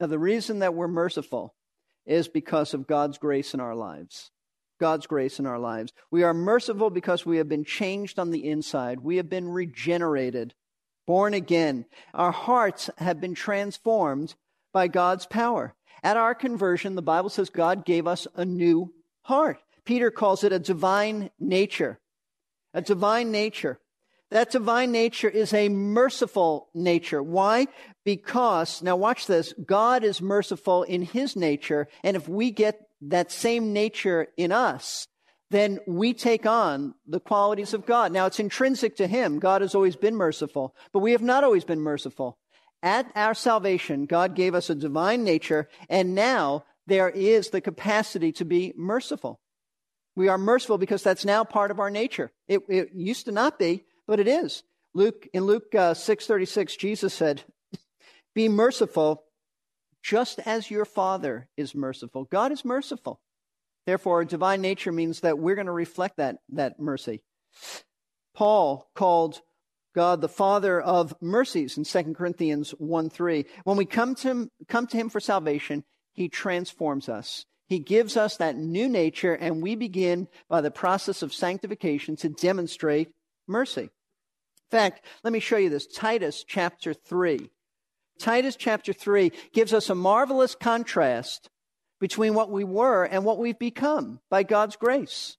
Now, 0.00 0.06
the 0.06 0.18
reason 0.18 0.60
that 0.60 0.74
we're 0.74 0.88
merciful 0.88 1.54
is 2.06 2.28
because 2.28 2.74
of 2.74 2.86
God's 2.86 3.18
grace 3.18 3.54
in 3.54 3.60
our 3.60 3.74
lives. 3.74 4.30
God's 4.80 5.06
grace 5.06 5.38
in 5.38 5.46
our 5.46 5.58
lives. 5.58 5.92
We 6.10 6.22
are 6.22 6.34
merciful 6.34 6.90
because 6.90 7.26
we 7.26 7.38
have 7.38 7.48
been 7.48 7.64
changed 7.64 8.18
on 8.18 8.30
the 8.30 8.48
inside. 8.48 9.00
We 9.00 9.16
have 9.16 9.28
been 9.28 9.48
regenerated, 9.48 10.54
born 11.08 11.32
again. 11.32 11.86
Our 12.12 12.30
hearts 12.30 12.90
have 12.98 13.18
been 13.18 13.34
transformed 13.34 14.34
by 14.74 14.88
God's 14.88 15.24
power. 15.24 15.74
At 16.02 16.18
our 16.18 16.34
conversion, 16.34 16.96
the 16.96 17.02
Bible 17.02 17.30
says 17.30 17.48
God 17.48 17.86
gave 17.86 18.06
us 18.06 18.26
a 18.36 18.44
new 18.44 18.92
heart. 19.22 19.58
Peter 19.86 20.10
calls 20.10 20.44
it 20.44 20.52
a 20.52 20.58
divine 20.58 21.30
nature. 21.40 21.98
A 22.74 22.82
divine 22.82 23.32
nature. 23.32 23.80
That 24.30 24.50
divine 24.50 24.92
nature 24.92 25.30
is 25.30 25.54
a 25.54 25.70
merciful 25.70 26.68
nature. 26.74 27.22
Why? 27.22 27.68
Because, 28.04 28.82
now 28.82 28.96
watch 28.96 29.26
this, 29.26 29.54
God 29.64 30.04
is 30.04 30.20
merciful 30.20 30.82
in 30.82 31.00
his 31.00 31.34
nature, 31.34 31.88
and 32.04 32.18
if 32.18 32.28
we 32.28 32.50
get 32.50 32.82
that 33.00 33.32
same 33.32 33.72
nature 33.72 34.28
in 34.36 34.52
us, 34.52 35.08
then 35.50 35.78
we 35.86 36.12
take 36.12 36.46
on 36.46 36.94
the 37.06 37.20
qualities 37.20 37.72
of 37.72 37.86
God. 37.86 38.12
Now, 38.12 38.26
it's 38.26 38.40
intrinsic 38.40 38.96
to 38.96 39.06
him. 39.06 39.38
God 39.38 39.62
has 39.62 39.74
always 39.74 39.96
been 39.96 40.14
merciful, 40.14 40.74
but 40.92 40.98
we 40.98 41.12
have 41.12 41.22
not 41.22 41.44
always 41.44 41.64
been 41.64 41.80
merciful. 41.80 42.38
At 42.82 43.10
our 43.16 43.34
salvation, 43.34 44.06
God 44.06 44.34
gave 44.34 44.54
us 44.54 44.70
a 44.70 44.74
divine 44.74 45.24
nature, 45.24 45.68
and 45.88 46.14
now 46.14 46.64
there 46.86 47.08
is 47.08 47.50
the 47.50 47.60
capacity 47.60 48.30
to 48.32 48.44
be 48.44 48.72
merciful. 48.76 49.40
We 50.14 50.28
are 50.28 50.38
merciful 50.38 50.78
because 50.78 51.02
that's 51.02 51.24
now 51.24 51.44
part 51.44 51.70
of 51.70 51.80
our 51.80 51.90
nature. 51.90 52.30
It, 52.46 52.62
it 52.68 52.90
used 52.94 53.24
to 53.26 53.32
not 53.32 53.58
be, 53.58 53.84
but 54.06 54.20
it 54.20 54.28
is. 54.28 54.62
Luke 54.94 55.28
in 55.32 55.44
Luke 55.44 55.74
uh, 55.74 55.94
six 55.94 56.26
thirty 56.26 56.46
six, 56.46 56.76
Jesus 56.76 57.14
said, 57.14 57.44
"Be 58.34 58.48
merciful, 58.48 59.24
just 60.02 60.40
as 60.40 60.70
your 60.70 60.84
Father 60.84 61.48
is 61.56 61.74
merciful." 61.74 62.24
God 62.24 62.52
is 62.52 62.64
merciful. 62.64 63.20
Therefore, 63.88 64.22
divine 64.26 64.60
nature 64.60 64.92
means 64.92 65.20
that 65.20 65.38
we're 65.38 65.54
going 65.54 65.64
to 65.64 65.72
reflect 65.72 66.18
that 66.18 66.40
that 66.50 66.78
mercy. 66.78 67.22
Paul 68.34 68.90
called 68.94 69.40
God 69.94 70.20
the 70.20 70.28
Father 70.28 70.78
of 70.78 71.14
mercies 71.22 71.78
in 71.78 71.84
2 71.84 72.12
Corinthians 72.12 72.72
1 72.72 73.08
3. 73.08 73.46
When 73.64 73.78
we 73.78 73.86
come 73.86 74.14
to, 74.16 74.28
him, 74.28 74.50
come 74.68 74.88
to 74.88 74.96
Him 74.98 75.08
for 75.08 75.20
salvation, 75.20 75.84
He 76.12 76.28
transforms 76.28 77.08
us. 77.08 77.46
He 77.66 77.78
gives 77.78 78.14
us 78.18 78.36
that 78.36 78.58
new 78.58 78.90
nature, 78.90 79.32
and 79.32 79.62
we 79.62 79.74
begin 79.74 80.28
by 80.50 80.60
the 80.60 80.70
process 80.70 81.22
of 81.22 81.32
sanctification 81.32 82.14
to 82.16 82.28
demonstrate 82.28 83.08
mercy. 83.46 83.84
In 83.84 84.70
fact, 84.70 85.02
let 85.24 85.32
me 85.32 85.40
show 85.40 85.56
you 85.56 85.70
this 85.70 85.86
Titus 85.86 86.44
chapter 86.46 86.92
3. 86.92 87.48
Titus 88.18 88.54
chapter 88.54 88.92
3 88.92 89.32
gives 89.54 89.72
us 89.72 89.88
a 89.88 89.94
marvelous 89.94 90.54
contrast 90.54 91.48
between 92.00 92.34
what 92.34 92.50
we 92.50 92.64
were 92.64 93.04
and 93.04 93.24
what 93.24 93.38
we've 93.38 93.58
become 93.58 94.20
by 94.30 94.42
God's 94.42 94.76
grace. 94.76 95.36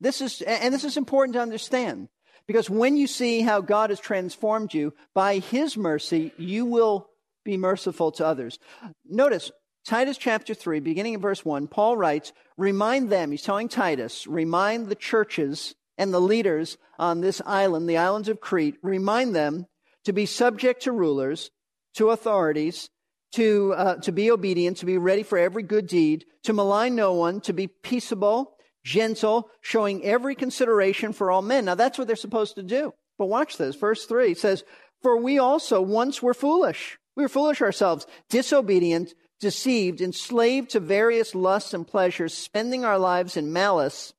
This 0.00 0.20
is, 0.20 0.42
and 0.42 0.72
this 0.72 0.84
is 0.84 0.96
important 0.96 1.34
to 1.34 1.40
understand. 1.40 2.08
Because 2.46 2.68
when 2.68 2.96
you 2.96 3.06
see 3.06 3.40
how 3.40 3.60
God 3.60 3.90
has 3.90 4.00
transformed 4.00 4.74
you 4.74 4.92
by 5.14 5.38
his 5.38 5.76
mercy, 5.76 6.32
you 6.36 6.66
will 6.66 7.08
be 7.44 7.56
merciful 7.56 8.12
to 8.12 8.26
others. 8.26 8.58
Notice 9.06 9.50
Titus 9.84 10.16
chapter 10.16 10.54
3, 10.54 10.80
beginning 10.80 11.14
in 11.14 11.20
verse 11.20 11.44
1, 11.44 11.68
Paul 11.68 11.96
writes, 11.96 12.32
Remind 12.56 13.10
them, 13.10 13.30
he's 13.30 13.42
telling 13.42 13.68
Titus, 13.68 14.26
remind 14.26 14.88
the 14.88 14.94
churches 14.94 15.74
and 15.98 16.12
the 16.12 16.20
leaders 16.20 16.78
on 16.98 17.20
this 17.20 17.40
island, 17.44 17.88
the 17.88 17.98
islands 17.98 18.28
of 18.28 18.40
Crete, 18.40 18.76
remind 18.82 19.34
them 19.34 19.66
to 20.04 20.12
be 20.12 20.26
subject 20.26 20.82
to 20.82 20.92
rulers, 20.92 21.50
to 21.94 22.10
authorities, 22.10 22.90
to, 23.34 23.74
uh, 23.74 23.96
to 23.96 24.12
be 24.12 24.30
obedient, 24.30 24.78
to 24.78 24.86
be 24.86 24.98
ready 24.98 25.22
for 25.22 25.38
every 25.38 25.62
good 25.62 25.86
deed, 25.86 26.24
to 26.44 26.52
malign 26.52 26.94
no 26.94 27.12
one, 27.12 27.40
to 27.42 27.52
be 27.52 27.66
peaceable, 27.66 28.56
gentle, 28.84 29.50
showing 29.60 30.04
every 30.04 30.34
consideration 30.34 31.12
for 31.12 31.30
all 31.30 31.42
men. 31.42 31.64
Now 31.64 31.74
that's 31.74 31.98
what 31.98 32.06
they're 32.06 32.16
supposed 32.16 32.56
to 32.56 32.62
do. 32.62 32.92
But 33.18 33.26
watch 33.26 33.56
this. 33.56 33.76
Verse 33.76 34.06
3 34.06 34.34
says, 34.34 34.64
For 35.02 35.16
we 35.16 35.38
also 35.38 35.80
once 35.80 36.22
were 36.22 36.34
foolish. 36.34 36.98
We 37.16 37.22
were 37.22 37.28
foolish 37.28 37.62
ourselves, 37.62 38.06
disobedient, 38.28 39.14
deceived, 39.40 40.00
enslaved 40.00 40.70
to 40.70 40.80
various 40.80 41.34
lusts 41.34 41.74
and 41.74 41.86
pleasures, 41.86 42.34
spending 42.34 42.84
our 42.84 42.98
lives 42.98 43.36
in 43.36 43.52
malice 43.52 44.12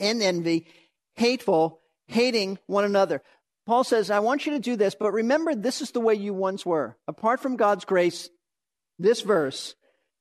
and 0.00 0.22
envy, 0.22 0.66
hateful, 1.14 1.80
hating 2.06 2.58
one 2.66 2.84
another. 2.84 3.22
Paul 3.68 3.84
says, 3.84 4.10
I 4.10 4.20
want 4.20 4.46
you 4.46 4.52
to 4.52 4.58
do 4.60 4.76
this, 4.76 4.94
but 4.94 5.12
remember 5.12 5.54
this 5.54 5.82
is 5.82 5.90
the 5.90 6.00
way 6.00 6.14
you 6.14 6.32
once 6.32 6.64
were. 6.64 6.96
Apart 7.06 7.40
from 7.40 7.56
God's 7.56 7.84
grace, 7.84 8.30
this 8.98 9.20
verse, 9.20 9.74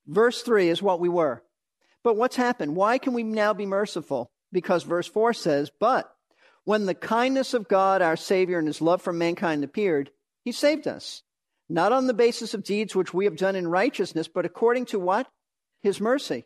verse 0.05 0.41
3 0.41 0.67
is 0.67 0.81
what 0.81 0.99
we 0.99 1.07
were. 1.07 1.41
But 2.03 2.17
what's 2.17 2.35
happened? 2.35 2.75
Why 2.75 2.97
can 2.97 3.13
we 3.13 3.23
now 3.23 3.53
be 3.53 3.65
merciful? 3.65 4.29
Because 4.51 4.83
verse 4.83 5.07
4 5.07 5.31
says, 5.31 5.71
But 5.79 6.13
when 6.65 6.87
the 6.87 6.93
kindness 6.93 7.53
of 7.53 7.69
God, 7.69 8.01
our 8.01 8.17
Savior, 8.17 8.59
and 8.59 8.67
his 8.67 8.81
love 8.81 9.01
for 9.01 9.13
mankind 9.13 9.63
appeared, 9.63 10.11
he 10.43 10.51
saved 10.51 10.85
us. 10.85 11.23
Not 11.69 11.93
on 11.93 12.07
the 12.07 12.13
basis 12.13 12.53
of 12.53 12.65
deeds 12.65 12.97
which 12.97 13.13
we 13.13 13.23
have 13.23 13.37
done 13.37 13.55
in 13.55 13.69
righteousness, 13.69 14.27
but 14.27 14.45
according 14.45 14.87
to 14.87 14.99
what? 14.99 15.25
His 15.81 16.01
mercy. 16.01 16.43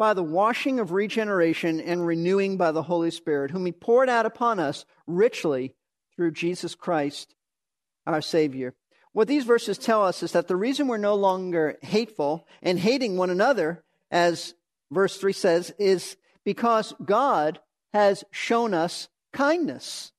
By 0.00 0.14
the 0.14 0.22
washing 0.22 0.80
of 0.80 0.92
regeneration 0.92 1.78
and 1.78 2.06
renewing 2.06 2.56
by 2.56 2.72
the 2.72 2.84
Holy 2.84 3.10
Spirit, 3.10 3.50
whom 3.50 3.66
he 3.66 3.72
poured 3.72 4.08
out 4.08 4.24
upon 4.24 4.58
us 4.58 4.86
richly 5.06 5.74
through 6.16 6.30
Jesus 6.30 6.74
Christ, 6.74 7.34
our 8.06 8.22
Savior. 8.22 8.72
What 9.12 9.28
these 9.28 9.44
verses 9.44 9.76
tell 9.76 10.02
us 10.02 10.22
is 10.22 10.32
that 10.32 10.48
the 10.48 10.56
reason 10.56 10.88
we're 10.88 10.96
no 10.96 11.16
longer 11.16 11.76
hateful 11.82 12.48
and 12.62 12.78
hating 12.78 13.18
one 13.18 13.28
another 13.28 13.84
as 14.10 14.54
verse 14.90 15.18
3 15.18 15.34
says, 15.34 15.70
is 15.78 16.16
because 16.46 16.94
God 17.04 17.60
has 17.92 18.24
shown 18.30 18.72
us 18.72 19.10
kindness. 19.34 20.12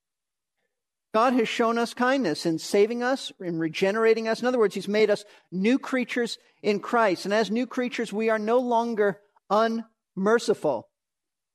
God 1.12 1.34
has 1.34 1.50
shown 1.50 1.80
us 1.80 1.96
kindness 1.96 2.46
in 2.46 2.60
saving 2.60 3.02
us, 3.02 3.32
in 3.40 3.58
regenerating 3.58 4.28
us. 4.28 4.42
In 4.42 4.48
other 4.48 4.60
words, 4.60 4.76
He's 4.76 4.88
made 4.88 5.10
us 5.10 5.26
new 5.52 5.80
creatures 5.80 6.38
in 6.62 6.82
Christ. 6.82 7.26
And 7.26 7.34
as 7.34 7.50
new 7.50 7.66
creatures, 7.66 8.14
we 8.14 8.30
are 8.30 8.38
no 8.38 8.60
longer 8.60 9.20
unmerciful. 9.52 10.90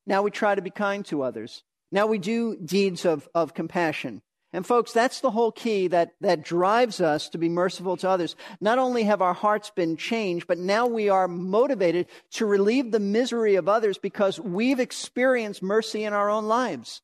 Now 0.06 0.22
we 0.22 0.30
try 0.30 0.54
to 0.54 0.62
be 0.62 0.70
kind 0.70 1.04
to 1.06 1.22
others. 1.22 1.64
Now 1.90 2.06
we 2.06 2.18
do 2.18 2.56
deeds 2.56 3.04
of, 3.04 3.28
of 3.34 3.54
compassion. 3.54 4.22
And 4.52 4.64
folks, 4.64 4.92
that's 4.92 5.20
the 5.20 5.32
whole 5.32 5.52
key 5.52 5.88
that, 5.88 6.12
that 6.20 6.44
drives 6.44 7.00
us 7.00 7.28
to 7.30 7.38
be 7.38 7.48
merciful 7.48 7.96
to 7.98 8.08
others. 8.08 8.36
Not 8.60 8.78
only 8.78 9.02
have 9.02 9.20
our 9.20 9.34
hearts 9.34 9.70
been 9.70 9.96
changed, 9.96 10.46
but 10.46 10.58
now 10.58 10.86
we 10.86 11.08
are 11.08 11.28
motivated 11.28 12.06
to 12.32 12.46
relieve 12.46 12.90
the 12.90 13.00
misery 13.00 13.56
of 13.56 13.68
others 13.68 13.98
because 13.98 14.40
we've 14.40 14.80
experienced 14.80 15.62
mercy 15.62 16.04
in 16.04 16.12
our 16.12 16.30
own 16.30 16.46
lives. 16.46 17.02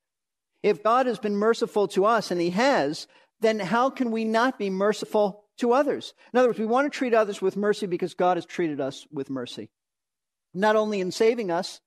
If 0.63 0.83
God 0.83 1.07
has 1.07 1.19
been 1.19 1.37
merciful 1.37 1.89
to 1.89 2.05
us, 2.07 2.31
and 2.31 2.41
He 2.41 2.51
has, 2.51 3.09
then 3.41 3.59
how 3.59 3.91
can 3.91 4.13
we 4.13 4.25
not 4.25 4.59
be 4.59 4.71
merciful 4.71 5.45
to 5.59 5.73
others? 5.73 6.15
In 6.33 6.39
other 6.39 6.49
words, 6.49 6.61
we 6.61 6.67
want 6.67 6.91
to 6.91 6.97
treat 6.97 7.13
others 7.13 7.43
with 7.43 7.57
mercy 7.57 7.87
because 7.87 8.15
God 8.15 8.37
has 8.37 8.47
treated 8.47 8.81
us 8.81 9.07
with 9.13 9.29
mercy. 9.29 9.69
Not 10.55 10.77
only 10.77 11.01
in 11.01 11.11
saving 11.11 11.51
us, 11.51 11.81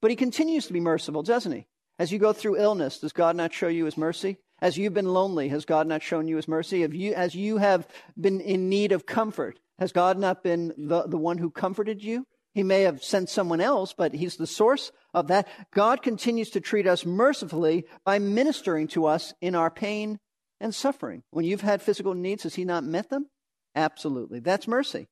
but 0.00 0.10
He 0.10 0.16
continues 0.16 0.66
to 0.66 0.72
be 0.72 0.80
merciful, 0.80 1.22
doesn't 1.22 1.52
He? 1.52 1.66
As 1.98 2.12
you 2.12 2.18
go 2.18 2.32
through 2.32 2.60
illness, 2.60 2.98
does 2.98 3.12
God 3.12 3.36
not 3.36 3.52
show 3.52 3.68
you 3.68 3.84
His 3.84 3.96
mercy? 3.96 4.38
As 4.62 4.78
you've 4.78 4.94
been 4.94 5.12
lonely, 5.12 5.48
has 5.48 5.64
God 5.64 5.88
not 5.88 6.04
shown 6.04 6.28
you 6.28 6.36
his 6.36 6.46
mercy? 6.46 6.86
You, 6.88 7.14
as 7.14 7.34
you 7.34 7.56
have 7.56 7.84
been 8.16 8.40
in 8.40 8.68
need 8.68 8.92
of 8.92 9.06
comfort, 9.06 9.58
has 9.80 9.90
God 9.90 10.18
not 10.18 10.44
been 10.44 10.72
the, 10.78 11.02
the 11.02 11.18
one 11.18 11.38
who 11.38 11.50
comforted 11.50 12.04
you? 12.04 12.24
He 12.54 12.62
may 12.62 12.82
have 12.82 13.02
sent 13.02 13.28
someone 13.28 13.60
else, 13.60 13.92
but 13.92 14.14
he's 14.14 14.36
the 14.36 14.46
source 14.46 14.92
of 15.12 15.26
that. 15.28 15.48
God 15.74 16.00
continues 16.00 16.50
to 16.50 16.60
treat 16.60 16.86
us 16.86 17.04
mercifully 17.04 17.86
by 18.04 18.20
ministering 18.20 18.86
to 18.88 19.06
us 19.06 19.34
in 19.40 19.56
our 19.56 19.70
pain 19.70 20.20
and 20.60 20.72
suffering. 20.72 21.24
When 21.30 21.44
you've 21.44 21.62
had 21.62 21.82
physical 21.82 22.14
needs, 22.14 22.44
has 22.44 22.54
he 22.54 22.64
not 22.64 22.84
met 22.84 23.10
them? 23.10 23.26
Absolutely. 23.74 24.38
That's 24.38 24.68
mercy. 24.68 25.08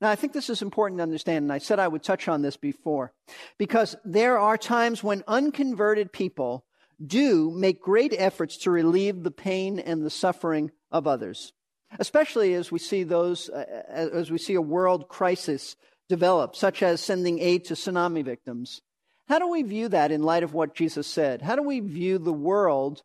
Now, 0.00 0.10
I 0.10 0.16
think 0.16 0.32
this 0.32 0.48
is 0.48 0.62
important 0.62 0.98
to 0.98 1.02
understand, 1.02 1.44
and 1.44 1.52
I 1.52 1.58
said 1.58 1.80
I 1.80 1.88
would 1.88 2.02
touch 2.02 2.28
on 2.28 2.42
this 2.42 2.56
before, 2.56 3.12
because 3.58 3.96
there 4.04 4.38
are 4.38 4.56
times 4.56 5.02
when 5.02 5.24
unconverted 5.26 6.12
people 6.12 6.64
do 7.04 7.50
make 7.50 7.80
great 7.80 8.14
efforts 8.16 8.56
to 8.58 8.70
relieve 8.70 9.22
the 9.22 9.30
pain 9.30 9.78
and 9.78 10.04
the 10.04 10.10
suffering 10.10 10.70
of 10.90 11.06
others, 11.06 11.52
especially 11.98 12.54
as 12.54 12.70
we 12.70 12.78
see 12.78 13.02
those, 13.02 13.48
uh, 13.48 13.64
as 13.88 14.30
we 14.30 14.38
see 14.38 14.54
a 14.54 14.62
world 14.62 15.08
crisis 15.08 15.76
develop, 16.08 16.54
such 16.54 16.82
as 16.82 17.00
sending 17.00 17.38
aid 17.38 17.64
to 17.64 17.74
tsunami 17.74 18.24
victims. 18.24 18.80
How 19.28 19.38
do 19.38 19.48
we 19.48 19.62
view 19.62 19.88
that 19.88 20.10
in 20.10 20.22
light 20.22 20.42
of 20.42 20.54
what 20.54 20.74
Jesus 20.74 21.06
said? 21.06 21.42
How 21.42 21.54
do 21.54 21.62
we 21.62 21.80
view 21.80 22.18
the 22.18 22.32
world 22.32 23.02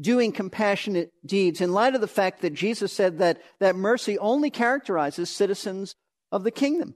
doing 0.00 0.30
compassionate 0.30 1.10
deeds 1.26 1.60
in 1.60 1.72
light 1.72 1.94
of 1.94 2.00
the 2.00 2.06
fact 2.06 2.42
that 2.42 2.54
Jesus 2.54 2.92
said 2.92 3.18
that, 3.18 3.42
that 3.58 3.74
mercy 3.74 4.16
only 4.18 4.50
characterizes 4.50 5.28
citizens 5.28 5.96
of 6.32 6.44
the 6.44 6.50
kingdom? 6.50 6.94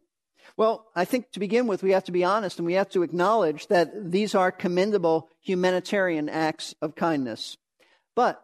Well, 0.57 0.87
I 0.95 1.05
think 1.05 1.31
to 1.33 1.41
begin 1.41 1.67
with, 1.67 1.83
we 1.83 1.93
have 1.93 2.05
to 2.05 2.13
be 2.13 2.25
honest 2.25 2.59
and 2.59 2.67
we 2.67 2.75
have 2.75 2.91
to 2.91 3.03
acknowledge 3.03 3.69
that 3.69 4.11
these 4.11 4.35
are 4.35 4.53
commendable 4.53 5.29
humanitarian 5.41 6.29
acts 6.29 6.75
of 6.83 6.95
kindness. 6.95 7.57
But 8.15 8.43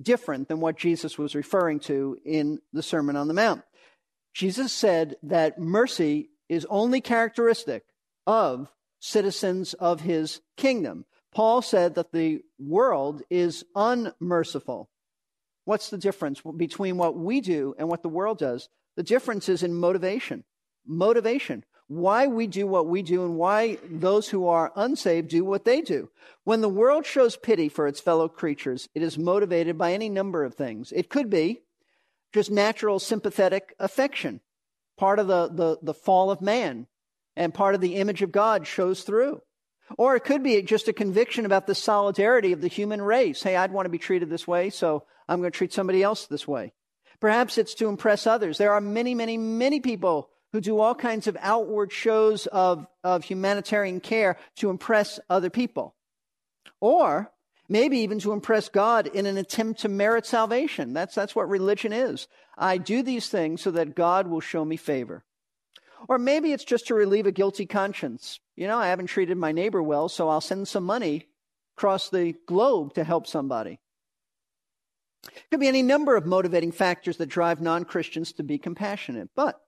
different 0.00 0.48
than 0.48 0.60
what 0.60 0.78
Jesus 0.78 1.18
was 1.18 1.34
referring 1.34 1.80
to 1.80 2.18
in 2.24 2.60
the 2.72 2.82
Sermon 2.82 3.16
on 3.16 3.28
the 3.28 3.34
Mount. 3.34 3.62
Jesus 4.34 4.72
said 4.72 5.16
that 5.22 5.58
mercy 5.58 6.30
is 6.48 6.66
only 6.70 7.00
characteristic 7.00 7.84
of 8.26 8.68
citizens 9.00 9.74
of 9.74 10.00
his 10.00 10.40
kingdom. 10.56 11.04
Paul 11.34 11.62
said 11.62 11.94
that 11.94 12.12
the 12.12 12.42
world 12.58 13.22
is 13.30 13.64
unmerciful. 13.74 14.90
What's 15.64 15.90
the 15.90 15.98
difference 15.98 16.42
between 16.56 16.96
what 16.96 17.16
we 17.16 17.40
do 17.40 17.74
and 17.78 17.88
what 17.88 18.02
the 18.02 18.08
world 18.08 18.38
does? 18.38 18.68
The 18.96 19.02
difference 19.02 19.48
is 19.48 19.62
in 19.62 19.74
motivation. 19.74 20.44
Motivation. 20.86 21.64
Why 21.88 22.26
we 22.26 22.46
do 22.46 22.66
what 22.66 22.86
we 22.86 23.02
do 23.02 23.24
and 23.24 23.36
why 23.36 23.78
those 23.90 24.28
who 24.28 24.48
are 24.48 24.72
unsaved 24.76 25.28
do 25.28 25.44
what 25.44 25.64
they 25.64 25.82
do. 25.82 26.10
When 26.44 26.60
the 26.60 26.68
world 26.68 27.04
shows 27.04 27.36
pity 27.36 27.68
for 27.68 27.86
its 27.86 28.00
fellow 28.00 28.28
creatures, 28.28 28.88
it 28.94 29.02
is 29.02 29.18
motivated 29.18 29.76
by 29.76 29.92
any 29.92 30.08
number 30.08 30.44
of 30.44 30.54
things. 30.54 30.92
It 30.92 31.10
could 31.10 31.28
be 31.28 31.60
just 32.32 32.50
natural 32.50 32.98
sympathetic 32.98 33.74
affection, 33.78 34.40
part 34.96 35.18
of 35.18 35.26
the, 35.26 35.48
the, 35.48 35.78
the 35.82 35.94
fall 35.94 36.30
of 36.30 36.40
man, 36.40 36.86
and 37.36 37.52
part 37.52 37.74
of 37.74 37.80
the 37.80 37.96
image 37.96 38.22
of 38.22 38.32
God 38.32 38.66
shows 38.66 39.02
through. 39.02 39.42
Or 39.98 40.16
it 40.16 40.24
could 40.24 40.42
be 40.42 40.62
just 40.62 40.88
a 40.88 40.94
conviction 40.94 41.44
about 41.44 41.66
the 41.66 41.74
solidarity 41.74 42.52
of 42.52 42.62
the 42.62 42.68
human 42.68 43.02
race. 43.02 43.42
Hey, 43.42 43.56
I'd 43.56 43.72
want 43.72 43.84
to 43.84 43.90
be 43.90 43.98
treated 43.98 44.30
this 44.30 44.46
way, 44.46 44.70
so 44.70 45.04
I'm 45.28 45.40
going 45.40 45.52
to 45.52 45.56
treat 45.56 45.74
somebody 45.74 46.02
else 46.02 46.26
this 46.26 46.48
way. 46.48 46.72
Perhaps 47.22 47.56
it's 47.56 47.74
to 47.74 47.88
impress 47.88 48.26
others. 48.26 48.58
There 48.58 48.72
are 48.72 48.80
many, 48.80 49.14
many, 49.14 49.38
many 49.38 49.78
people 49.78 50.28
who 50.50 50.60
do 50.60 50.80
all 50.80 50.92
kinds 50.92 51.28
of 51.28 51.36
outward 51.40 51.92
shows 51.92 52.48
of, 52.48 52.84
of 53.04 53.22
humanitarian 53.22 54.00
care 54.00 54.36
to 54.56 54.70
impress 54.70 55.20
other 55.30 55.48
people. 55.48 55.94
Or 56.80 57.30
maybe 57.68 57.98
even 57.98 58.18
to 58.18 58.32
impress 58.32 58.68
God 58.68 59.06
in 59.06 59.26
an 59.26 59.36
attempt 59.38 59.82
to 59.82 59.88
merit 59.88 60.26
salvation. 60.26 60.94
That's, 60.94 61.14
that's 61.14 61.36
what 61.36 61.48
religion 61.48 61.92
is. 61.92 62.26
I 62.58 62.76
do 62.78 63.04
these 63.04 63.28
things 63.28 63.62
so 63.62 63.70
that 63.70 63.94
God 63.94 64.26
will 64.26 64.40
show 64.40 64.64
me 64.64 64.76
favor. 64.76 65.22
Or 66.08 66.18
maybe 66.18 66.50
it's 66.50 66.64
just 66.64 66.88
to 66.88 66.94
relieve 66.94 67.26
a 67.26 67.30
guilty 67.30 67.66
conscience. 67.66 68.40
You 68.56 68.66
know, 68.66 68.78
I 68.78 68.88
haven't 68.88 69.06
treated 69.06 69.36
my 69.36 69.52
neighbor 69.52 69.80
well, 69.80 70.08
so 70.08 70.28
I'll 70.28 70.40
send 70.40 70.66
some 70.66 70.82
money 70.82 71.28
across 71.78 72.10
the 72.10 72.34
globe 72.48 72.94
to 72.94 73.04
help 73.04 73.28
somebody. 73.28 73.78
It 75.26 75.50
could 75.50 75.60
be 75.60 75.68
any 75.68 75.82
number 75.82 76.16
of 76.16 76.26
motivating 76.26 76.72
factors 76.72 77.16
that 77.18 77.26
drive 77.26 77.60
non 77.60 77.84
Christians 77.84 78.32
to 78.34 78.42
be 78.42 78.58
compassionate. 78.58 79.30
But 79.34 79.60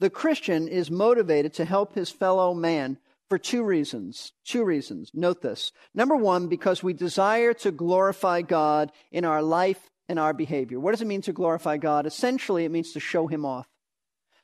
the 0.00 0.10
Christian 0.10 0.68
is 0.68 0.90
motivated 0.90 1.54
to 1.54 1.64
help 1.64 1.94
his 1.94 2.10
fellow 2.10 2.54
man 2.54 2.98
for 3.28 3.38
two 3.38 3.62
reasons. 3.62 4.32
Two 4.44 4.64
reasons. 4.64 5.10
Note 5.14 5.40
this. 5.40 5.72
Number 5.94 6.16
one, 6.16 6.48
because 6.48 6.82
we 6.82 6.92
desire 6.92 7.54
to 7.54 7.70
glorify 7.70 8.42
God 8.42 8.92
in 9.10 9.24
our 9.24 9.42
life 9.42 9.90
and 10.08 10.18
our 10.18 10.34
behavior. 10.34 10.78
What 10.78 10.90
does 10.90 11.00
it 11.00 11.06
mean 11.06 11.22
to 11.22 11.32
glorify 11.32 11.78
God? 11.78 12.06
Essentially, 12.06 12.64
it 12.64 12.70
means 12.70 12.92
to 12.92 13.00
show 13.00 13.26
him 13.26 13.46
off. 13.46 13.66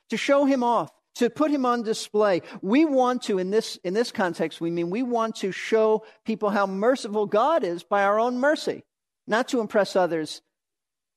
To 0.09 0.17
show 0.17 0.45
him 0.45 0.63
off 0.63 0.91
to 1.15 1.29
put 1.29 1.51
him 1.51 1.65
on 1.65 1.83
display. 1.83 2.41
We 2.61 2.85
want 2.85 3.23
to, 3.23 3.37
in 3.37 3.49
this, 3.49 3.77
in 3.83 3.93
this 3.93 4.11
context, 4.11 4.61
we 4.61 4.71
mean 4.71 4.89
we 4.89 5.03
want 5.03 5.35
to 5.37 5.51
show 5.51 6.05
people 6.25 6.49
how 6.49 6.65
merciful 6.67 7.25
God 7.25 7.63
is 7.63 7.83
by 7.83 8.03
our 8.03 8.19
own 8.19 8.39
mercy, 8.39 8.83
not 9.27 9.47
to 9.49 9.59
impress 9.59 9.95
others 9.95 10.41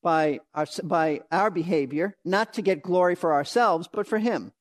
by 0.03 0.41
our, 0.55 0.67
by 0.83 1.21
our 1.33 1.51
behavior, 1.51 2.17
not 2.25 2.55
to 2.55 2.63
get 2.63 2.83
glory 2.83 3.15
for 3.15 3.33
ourselves, 3.33 3.89
but 3.91 4.07
for 4.07 4.19
him. 4.19 4.53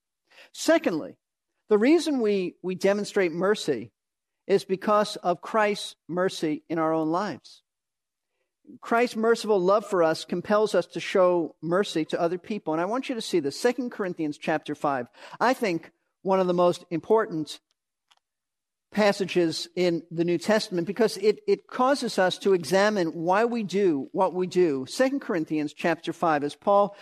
Secondly, 0.53 1.17
the 1.69 1.77
reason 1.77 2.21
we, 2.21 2.55
we 2.61 2.75
demonstrate 2.75 3.31
mercy 3.31 3.91
is 4.47 4.63
because 4.63 5.15
of 5.17 5.41
Christ's 5.41 5.95
mercy 6.07 6.63
in 6.69 6.79
our 6.79 6.93
own 6.93 7.09
lives. 7.09 7.61
Christ's 8.81 9.17
merciful 9.17 9.59
love 9.59 9.85
for 9.85 10.03
us 10.03 10.25
compels 10.25 10.73
us 10.73 10.85
to 10.87 10.99
show 10.99 11.55
mercy 11.61 12.05
to 12.05 12.21
other 12.21 12.37
people. 12.37 12.73
And 12.73 12.81
I 12.81 12.85
want 12.85 13.09
you 13.09 13.15
to 13.15 13.21
see 13.21 13.39
this. 13.39 13.59
Second 13.59 13.91
Corinthians 13.91 14.37
chapter 14.37 14.75
5. 14.75 15.07
I 15.39 15.53
think 15.53 15.91
one 16.21 16.39
of 16.39 16.47
the 16.47 16.53
most 16.53 16.85
important 16.89 17.59
passages 18.93 19.67
in 19.75 20.03
the 20.11 20.23
New 20.23 20.37
Testament 20.37 20.87
because 20.87 21.17
it, 21.17 21.39
it 21.47 21.67
causes 21.67 22.17
us 22.17 22.37
to 22.39 22.53
examine 22.53 23.07
why 23.09 23.45
we 23.45 23.63
do 23.63 24.07
what 24.11 24.33
we 24.33 24.47
do. 24.47 24.85
Second 24.87 25.19
Corinthians 25.19 25.73
chapter 25.73 26.13
5, 26.13 26.43
as 26.43 26.55
Paul 26.55 26.95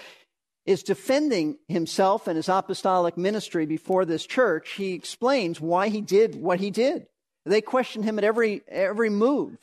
is 0.66 0.84
defending 0.84 1.58
himself 1.68 2.28
and 2.28 2.38
his 2.38 2.50
apostolic 2.50 3.18
ministry 3.18 3.66
before 3.66 4.06
this 4.06 4.26
church, 4.26 4.74
he 4.74 4.94
explains 4.94 5.60
why 5.60 5.90
he 5.90 6.02
did 6.02 6.36
what 6.36 6.60
he 6.60 6.72
did. 6.72 7.08
They 7.46 7.62
question 7.62 8.04
him 8.04 8.18
at 8.18 8.24
every, 8.24 8.62
every 8.68 9.10
move. 9.10 9.58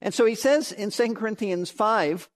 And 0.00 0.12
so 0.12 0.24
he 0.24 0.34
says 0.34 0.72
in 0.72 0.90
2 0.90 1.14
Corinthians 1.14 1.70
5, 1.70 2.28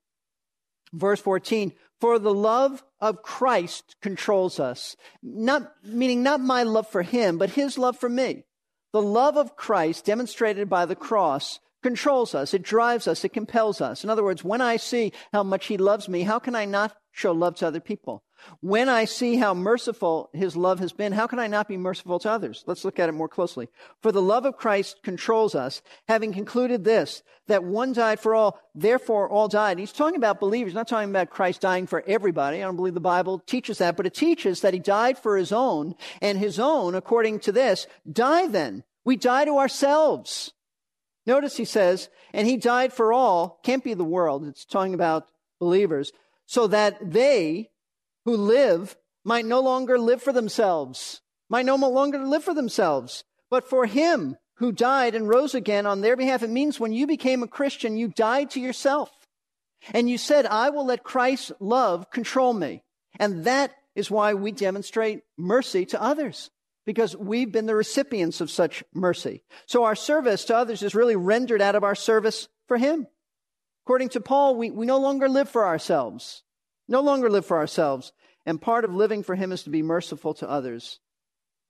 verse 0.93 1.21
14, 1.21 1.73
for 2.01 2.19
the 2.19 2.33
love 2.33 2.85
of 3.01 3.23
Christ 3.23 3.97
controls 4.01 4.61
us. 4.61 4.97
Not, 5.23 5.73
meaning 5.85 6.23
not 6.23 6.41
my 6.41 6.63
love 6.63 6.89
for 6.89 7.03
him, 7.03 7.39
but 7.39 7.51
his 7.51 7.77
love 7.77 7.99
for 7.99 8.09
me. 8.09 8.45
The 8.93 9.03
love 9.03 9.37
of 9.37 9.57
Christ 9.57 10.05
demonstrated 10.07 10.69
by 10.69 10.87
the 10.87 10.97
cross 10.97 11.61
controls 11.83 12.35
us. 12.35 12.55
It 12.55 12.63
drives 12.63 13.07
us. 13.09 13.25
It 13.25 13.31
compels 13.31 13.81
us. 13.81 14.05
In 14.05 14.11
other 14.11 14.25
words, 14.25 14.45
when 14.45 14.61
I 14.61 14.77
see 14.77 15.13
how 15.33 15.43
much 15.43 15.67
he 15.67 15.77
loves 15.77 16.09
me, 16.09 16.23
how 16.23 16.39
can 16.39 16.55
I 16.55 16.65
not 16.65 16.97
show 17.13 17.33
love 17.33 17.57
to 17.57 17.67
other 17.67 17.81
people? 17.81 18.23
When 18.61 18.89
I 18.89 19.05
see 19.05 19.37
how 19.37 19.53
merciful 19.53 20.31
his 20.33 20.57
love 20.57 20.79
has 20.79 20.93
been, 20.93 21.13
how 21.13 21.27
can 21.27 21.41
I 21.41 21.49
not 21.49 21.67
be 21.67 21.77
merciful 21.77 22.21
to 22.21 22.31
others? 22.31 22.63
Let's 22.67 22.85
look 22.85 23.01
at 23.01 23.09
it 23.09 23.13
more 23.13 23.29
closely. 23.29 23.69
For 24.01 24.13
the 24.13 24.23
love 24.23 24.45
of 24.45 24.57
Christ 24.57 25.01
controls 25.03 25.57
us, 25.57 25.83
having 26.07 26.33
concluded 26.33 26.85
this, 26.85 27.23
that 27.49 27.65
one 27.65 27.93
died 27.93 28.21
for 28.21 28.37
all, 28.37 28.61
therefore 28.75 29.29
all 29.29 29.49
died. 29.49 29.79
He's 29.79 29.93
talking 29.93 30.17
about 30.17 30.39
believers, 30.39 30.75
not 30.75 30.87
talking 30.87 31.11
about 31.11 31.31
Christ 31.31 31.61
dying 31.61 31.89
for 31.89 32.05
everybody. 32.07 32.59
I 32.59 32.61
don't 32.61 32.77
believe 32.77 32.95
the 32.95 33.01
Bible 33.01 33.41
teaches 33.41 33.79
that, 33.79 33.97
but 33.97 34.07
it 34.07 34.15
teaches 34.15 34.61
that 34.61 34.75
he 34.75 34.81
died 34.81 35.19
for 35.19 35.37
his 35.37 35.51
own, 35.51 35.95
and 36.23 36.39
his 36.39 36.61
own, 36.61 36.95
according 36.95 37.41
to 37.41 37.53
this, 37.53 37.87
die 38.11 38.47
then. 38.47 38.85
We 39.05 39.17
die 39.17 39.47
to 39.47 39.59
ourselves. 39.59 40.53
Notice 41.29 41.59
he 41.59 41.67
says, 41.67 42.09
and 42.33 42.49
he 42.49 42.57
died 42.57 42.91
for 42.91 43.13
all, 43.13 43.61
can't 43.63 43.85
be 43.85 43.93
the 43.93 44.03
world, 44.03 44.47
it's 44.47 44.65
talking 44.65 44.95
about 44.95 45.27
believers, 45.61 46.11
so 46.47 46.67
that 46.69 47.13
they, 47.13 47.69
who 48.25 48.35
live 48.35 48.97
might 49.25 49.45
no 49.45 49.61
longer 49.61 49.99
live 49.99 50.23
for 50.23 50.33
themselves, 50.33 51.21
might 51.51 51.67
no 51.67 51.77
longer 51.77 52.25
live 52.25 52.43
for 52.43 52.55
themselves, 52.55 53.25
but 53.51 53.69
for 53.69 53.85
him 53.85 54.39
who 54.55 54.73
died 54.73 55.15
and 55.15 55.29
rose 55.29 55.55
again 55.55 55.85
on 55.85 56.01
their 56.01 56.17
behalf. 56.17 56.43
It 56.43 56.49
means 56.49 56.81
when 56.81 56.95
you 56.95 57.07
became 57.07 57.43
a 57.43 57.47
Christian, 57.47 57.99
you 57.99 58.09
died 58.09 58.51
to 58.53 58.61
yourself. 58.61 59.11
And 59.93 60.09
you 60.09 60.17
said, 60.17 60.47
I 60.47 60.71
will 60.71 60.87
let 60.87 61.05
Christ's 61.05 61.53
love 61.61 62.11
control 62.11 62.55
me. 62.55 62.83
And 63.21 63.45
that 63.45 63.75
is 63.95 64.11
why 64.11 64.33
we 64.33 64.51
demonstrate 64.51 65.25
mercy 65.37 65.85
to 65.87 66.03
others, 66.03 66.51
because 66.89 67.15
we've 67.15 67.53
been 67.53 67.67
the 67.67 67.75
recipients 67.75 68.41
of 68.41 68.51
such 68.51 68.83
mercy. 68.95 69.43
So 69.67 69.85
our 69.85 69.95
service 69.95 70.47
to 70.47 70.57
others 70.57 70.83
is 70.83 70.95
really 70.95 71.17
rendered 71.17 71.61
out 71.61 71.75
of 71.75 71.85
our 71.85 71.95
service 71.95 72.49
for 72.67 72.79
Him. 72.79 73.07
According 73.85 74.09
to 74.11 74.23
Paul, 74.23 74.57
we, 74.57 74.71
we 74.71 74.87
no 74.87 74.97
longer 74.97 75.29
live 75.29 75.51
for 75.51 75.67
ourselves, 75.67 76.45
no 76.89 77.03
longer 77.03 77.29
live 77.29 77.45
for 77.45 77.59
ourselves. 77.59 78.13
And 78.47 78.59
part 78.59 78.87
of 78.87 78.95
living 78.95 79.23
for 79.23 79.35
Him 79.35 79.53
is 79.53 79.65
to 79.65 79.71
be 79.71 79.83
merciful 79.83 80.33
to 80.37 80.49
others. 80.49 80.99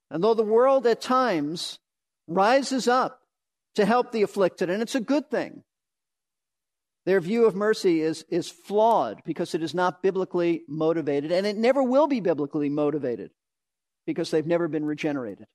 And 0.09 0.23
though 0.23 0.35
the 0.35 0.41
world 0.41 0.87
at 0.87 1.01
times 1.01 1.79
rises 2.25 2.87
up 2.87 3.19
to 3.75 3.83
help 3.83 4.13
the 4.13 4.21
afflicted, 4.21 4.69
and 4.69 4.81
it's 4.81 4.95
a 4.95 5.01
good 5.01 5.29
thing, 5.29 5.63
their 7.05 7.19
view 7.19 7.45
of 7.45 7.55
mercy 7.55 7.99
is, 7.99 8.23
is 8.29 8.49
flawed 8.49 9.21
because 9.25 9.53
it 9.53 9.63
is 9.63 9.75
not 9.75 10.01
biblically 10.01 10.61
motivated, 10.69 11.33
and 11.33 11.45
it 11.45 11.57
never 11.57 11.83
will 11.83 12.07
be 12.07 12.21
biblically 12.21 12.69
motivated 12.69 13.31
because 14.09 14.31
they've 14.31 14.45
never 14.45 14.67
been 14.67 14.85
regenerated. 14.85 15.45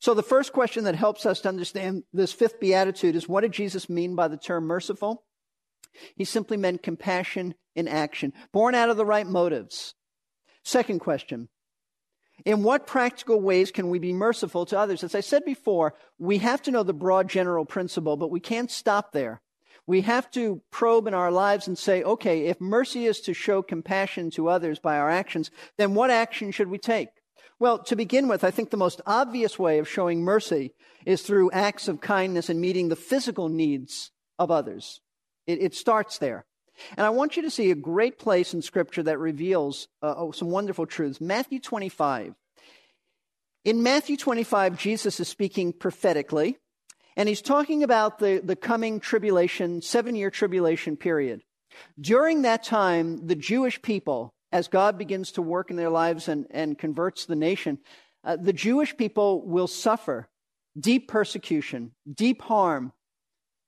So, 0.00 0.14
the 0.14 0.22
first 0.22 0.52
question 0.52 0.84
that 0.84 0.94
helps 0.94 1.26
us 1.26 1.40
to 1.40 1.48
understand 1.48 2.04
this 2.12 2.32
fifth 2.32 2.60
beatitude 2.60 3.16
is 3.16 3.28
what 3.28 3.42
did 3.42 3.52
Jesus 3.52 3.88
mean 3.88 4.14
by 4.14 4.28
the 4.28 4.36
term 4.36 4.64
merciful? 4.64 5.24
He 6.16 6.24
simply 6.24 6.56
meant 6.56 6.82
compassion 6.82 7.54
in 7.74 7.88
action, 7.88 8.32
born 8.52 8.74
out 8.74 8.90
of 8.90 8.96
the 8.96 9.06
right 9.06 9.26
motives. 9.26 9.94
Second 10.64 11.00
question 11.00 11.48
In 12.44 12.62
what 12.62 12.86
practical 12.86 13.40
ways 13.40 13.70
can 13.70 13.88
we 13.88 13.98
be 13.98 14.12
merciful 14.12 14.66
to 14.66 14.78
others? 14.78 15.04
As 15.04 15.14
I 15.14 15.20
said 15.20 15.44
before, 15.44 15.94
we 16.18 16.38
have 16.38 16.62
to 16.62 16.70
know 16.70 16.82
the 16.82 16.92
broad 16.92 17.28
general 17.28 17.64
principle, 17.64 18.16
but 18.16 18.30
we 18.30 18.40
can't 18.40 18.70
stop 18.70 19.12
there. 19.12 19.40
We 19.86 20.00
have 20.02 20.30
to 20.30 20.62
probe 20.70 21.06
in 21.06 21.14
our 21.14 21.30
lives 21.30 21.68
and 21.68 21.76
say, 21.76 22.02
okay, 22.02 22.46
if 22.46 22.60
mercy 22.60 23.04
is 23.04 23.20
to 23.22 23.34
show 23.34 23.60
compassion 23.62 24.30
to 24.30 24.48
others 24.48 24.78
by 24.78 24.98
our 24.98 25.10
actions, 25.10 25.50
then 25.76 25.94
what 25.94 26.10
action 26.10 26.50
should 26.52 26.68
we 26.68 26.78
take? 26.78 27.08
Well, 27.60 27.78
to 27.84 27.96
begin 27.96 28.28
with, 28.28 28.42
I 28.42 28.50
think 28.50 28.70
the 28.70 28.76
most 28.76 29.00
obvious 29.06 29.58
way 29.58 29.78
of 29.78 29.88
showing 29.88 30.22
mercy 30.22 30.72
is 31.06 31.22
through 31.22 31.52
acts 31.52 31.88
of 31.88 32.00
kindness 32.00 32.48
and 32.48 32.60
meeting 32.60 32.88
the 32.88 32.96
physical 32.96 33.48
needs 33.48 34.10
of 34.38 34.50
others. 34.50 35.00
It, 35.46 35.62
it 35.62 35.74
starts 35.74 36.18
there. 36.18 36.44
And 36.96 37.06
I 37.06 37.10
want 37.10 37.36
you 37.36 37.42
to 37.42 37.50
see 37.50 37.70
a 37.70 37.76
great 37.76 38.18
place 38.18 38.52
in 38.52 38.60
Scripture 38.60 39.04
that 39.04 39.18
reveals 39.18 39.86
uh, 40.02 40.14
oh, 40.16 40.32
some 40.32 40.50
wonderful 40.50 40.86
truths. 40.86 41.20
Matthew 41.20 41.60
25. 41.60 42.34
In 43.64 43.82
Matthew 43.82 44.16
25, 44.16 44.76
Jesus 44.76 45.20
is 45.20 45.28
speaking 45.28 45.72
prophetically, 45.72 46.58
And 47.16 47.28
he's 47.28 47.40
talking 47.40 47.82
about 47.82 48.18
the, 48.18 48.40
the 48.42 48.56
coming 48.56 48.98
tribulation, 48.98 49.80
seven 49.80 50.16
year 50.16 50.30
tribulation 50.30 50.96
period. 50.96 51.42
During 51.98 52.42
that 52.42 52.64
time, 52.64 53.26
the 53.26 53.34
Jewish 53.36 53.80
people, 53.80 54.33
as 54.54 54.68
God 54.68 54.96
begins 54.96 55.32
to 55.32 55.42
work 55.42 55.70
in 55.70 55.76
their 55.76 55.90
lives 55.90 56.28
and, 56.28 56.46
and 56.52 56.78
converts 56.78 57.26
the 57.26 57.34
nation, 57.34 57.76
uh, 58.22 58.36
the 58.36 58.52
Jewish 58.52 58.96
people 58.96 59.44
will 59.44 59.66
suffer 59.66 60.28
deep 60.78 61.08
persecution, 61.08 61.90
deep 62.10 62.40
harm 62.40 62.92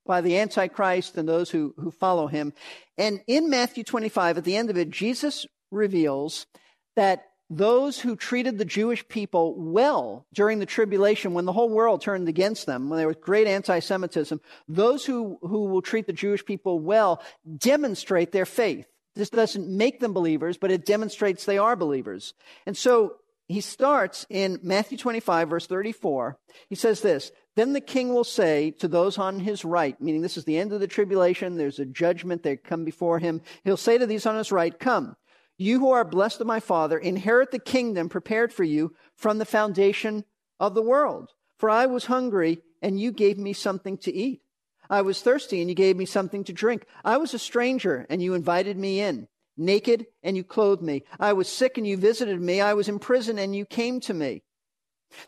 by 0.06 0.20
the 0.20 0.38
Antichrist 0.38 1.18
and 1.18 1.28
those 1.28 1.50
who, 1.50 1.74
who 1.76 1.90
follow 1.90 2.28
him. 2.28 2.52
And 2.96 3.20
in 3.26 3.50
Matthew 3.50 3.82
25, 3.82 4.38
at 4.38 4.44
the 4.44 4.56
end 4.56 4.70
of 4.70 4.78
it, 4.78 4.90
Jesus 4.90 5.44
reveals 5.72 6.46
that 6.94 7.24
those 7.50 7.98
who 7.98 8.14
treated 8.14 8.56
the 8.56 8.64
Jewish 8.64 9.06
people 9.08 9.56
well 9.58 10.24
during 10.32 10.60
the 10.60 10.66
tribulation, 10.66 11.34
when 11.34 11.46
the 11.46 11.52
whole 11.52 11.68
world 11.68 12.00
turned 12.00 12.28
against 12.28 12.64
them, 12.66 12.88
when 12.88 12.96
there 12.96 13.08
was 13.08 13.16
great 13.20 13.48
anti 13.48 13.80
Semitism, 13.80 14.40
those 14.68 15.04
who, 15.04 15.38
who 15.42 15.64
will 15.64 15.82
treat 15.82 16.06
the 16.06 16.12
Jewish 16.12 16.44
people 16.44 16.78
well 16.78 17.20
demonstrate 17.58 18.30
their 18.30 18.46
faith. 18.46 18.86
This 19.16 19.30
doesn't 19.30 19.68
make 19.68 20.00
them 20.00 20.12
believers, 20.12 20.58
but 20.58 20.70
it 20.70 20.84
demonstrates 20.84 21.44
they 21.44 21.58
are 21.58 21.74
believers. 21.74 22.34
And 22.66 22.76
so 22.76 23.16
he 23.48 23.60
starts 23.60 24.26
in 24.28 24.58
Matthew 24.62 24.98
25, 24.98 25.48
verse 25.48 25.66
34. 25.66 26.38
He 26.68 26.74
says 26.74 27.00
this 27.00 27.32
Then 27.54 27.72
the 27.72 27.80
king 27.80 28.12
will 28.12 28.24
say 28.24 28.72
to 28.72 28.88
those 28.88 29.18
on 29.18 29.40
his 29.40 29.64
right, 29.64 30.00
meaning 30.00 30.20
this 30.20 30.36
is 30.36 30.44
the 30.44 30.58
end 30.58 30.72
of 30.72 30.80
the 30.80 30.86
tribulation, 30.86 31.56
there's 31.56 31.78
a 31.78 31.86
judgment, 31.86 32.42
they 32.42 32.56
come 32.56 32.84
before 32.84 33.18
him. 33.18 33.40
He'll 33.64 33.76
say 33.76 33.98
to 33.98 34.06
these 34.06 34.26
on 34.26 34.36
his 34.36 34.52
right, 34.52 34.78
Come, 34.78 35.16
you 35.56 35.78
who 35.78 35.90
are 35.90 36.04
blessed 36.04 36.40
of 36.40 36.46
my 36.46 36.60
Father, 36.60 36.98
inherit 36.98 37.52
the 37.52 37.58
kingdom 37.58 38.08
prepared 38.08 38.52
for 38.52 38.64
you 38.64 38.94
from 39.14 39.38
the 39.38 39.44
foundation 39.44 40.24
of 40.60 40.74
the 40.74 40.82
world. 40.82 41.30
For 41.58 41.70
I 41.70 41.86
was 41.86 42.06
hungry, 42.06 42.58
and 42.82 43.00
you 43.00 43.12
gave 43.12 43.38
me 43.38 43.52
something 43.52 43.96
to 43.98 44.14
eat. 44.14 44.42
I 44.88 45.02
was 45.02 45.20
thirsty, 45.20 45.60
and 45.60 45.68
you 45.68 45.74
gave 45.74 45.96
me 45.96 46.06
something 46.06 46.44
to 46.44 46.52
drink. 46.52 46.86
I 47.04 47.16
was 47.16 47.34
a 47.34 47.38
stranger, 47.38 48.06
and 48.08 48.22
you 48.22 48.34
invited 48.34 48.76
me 48.76 49.00
in 49.00 49.28
naked, 49.56 50.06
and 50.22 50.36
you 50.36 50.44
clothed 50.44 50.82
me. 50.82 51.02
I 51.18 51.32
was 51.32 51.48
sick, 51.48 51.78
and 51.78 51.86
you 51.86 51.96
visited 51.96 52.40
me. 52.40 52.60
I 52.60 52.74
was 52.74 52.88
in 52.88 52.98
prison, 52.98 53.38
and 53.38 53.56
you 53.56 53.64
came 53.64 54.00
to 54.00 54.14
me. 54.14 54.42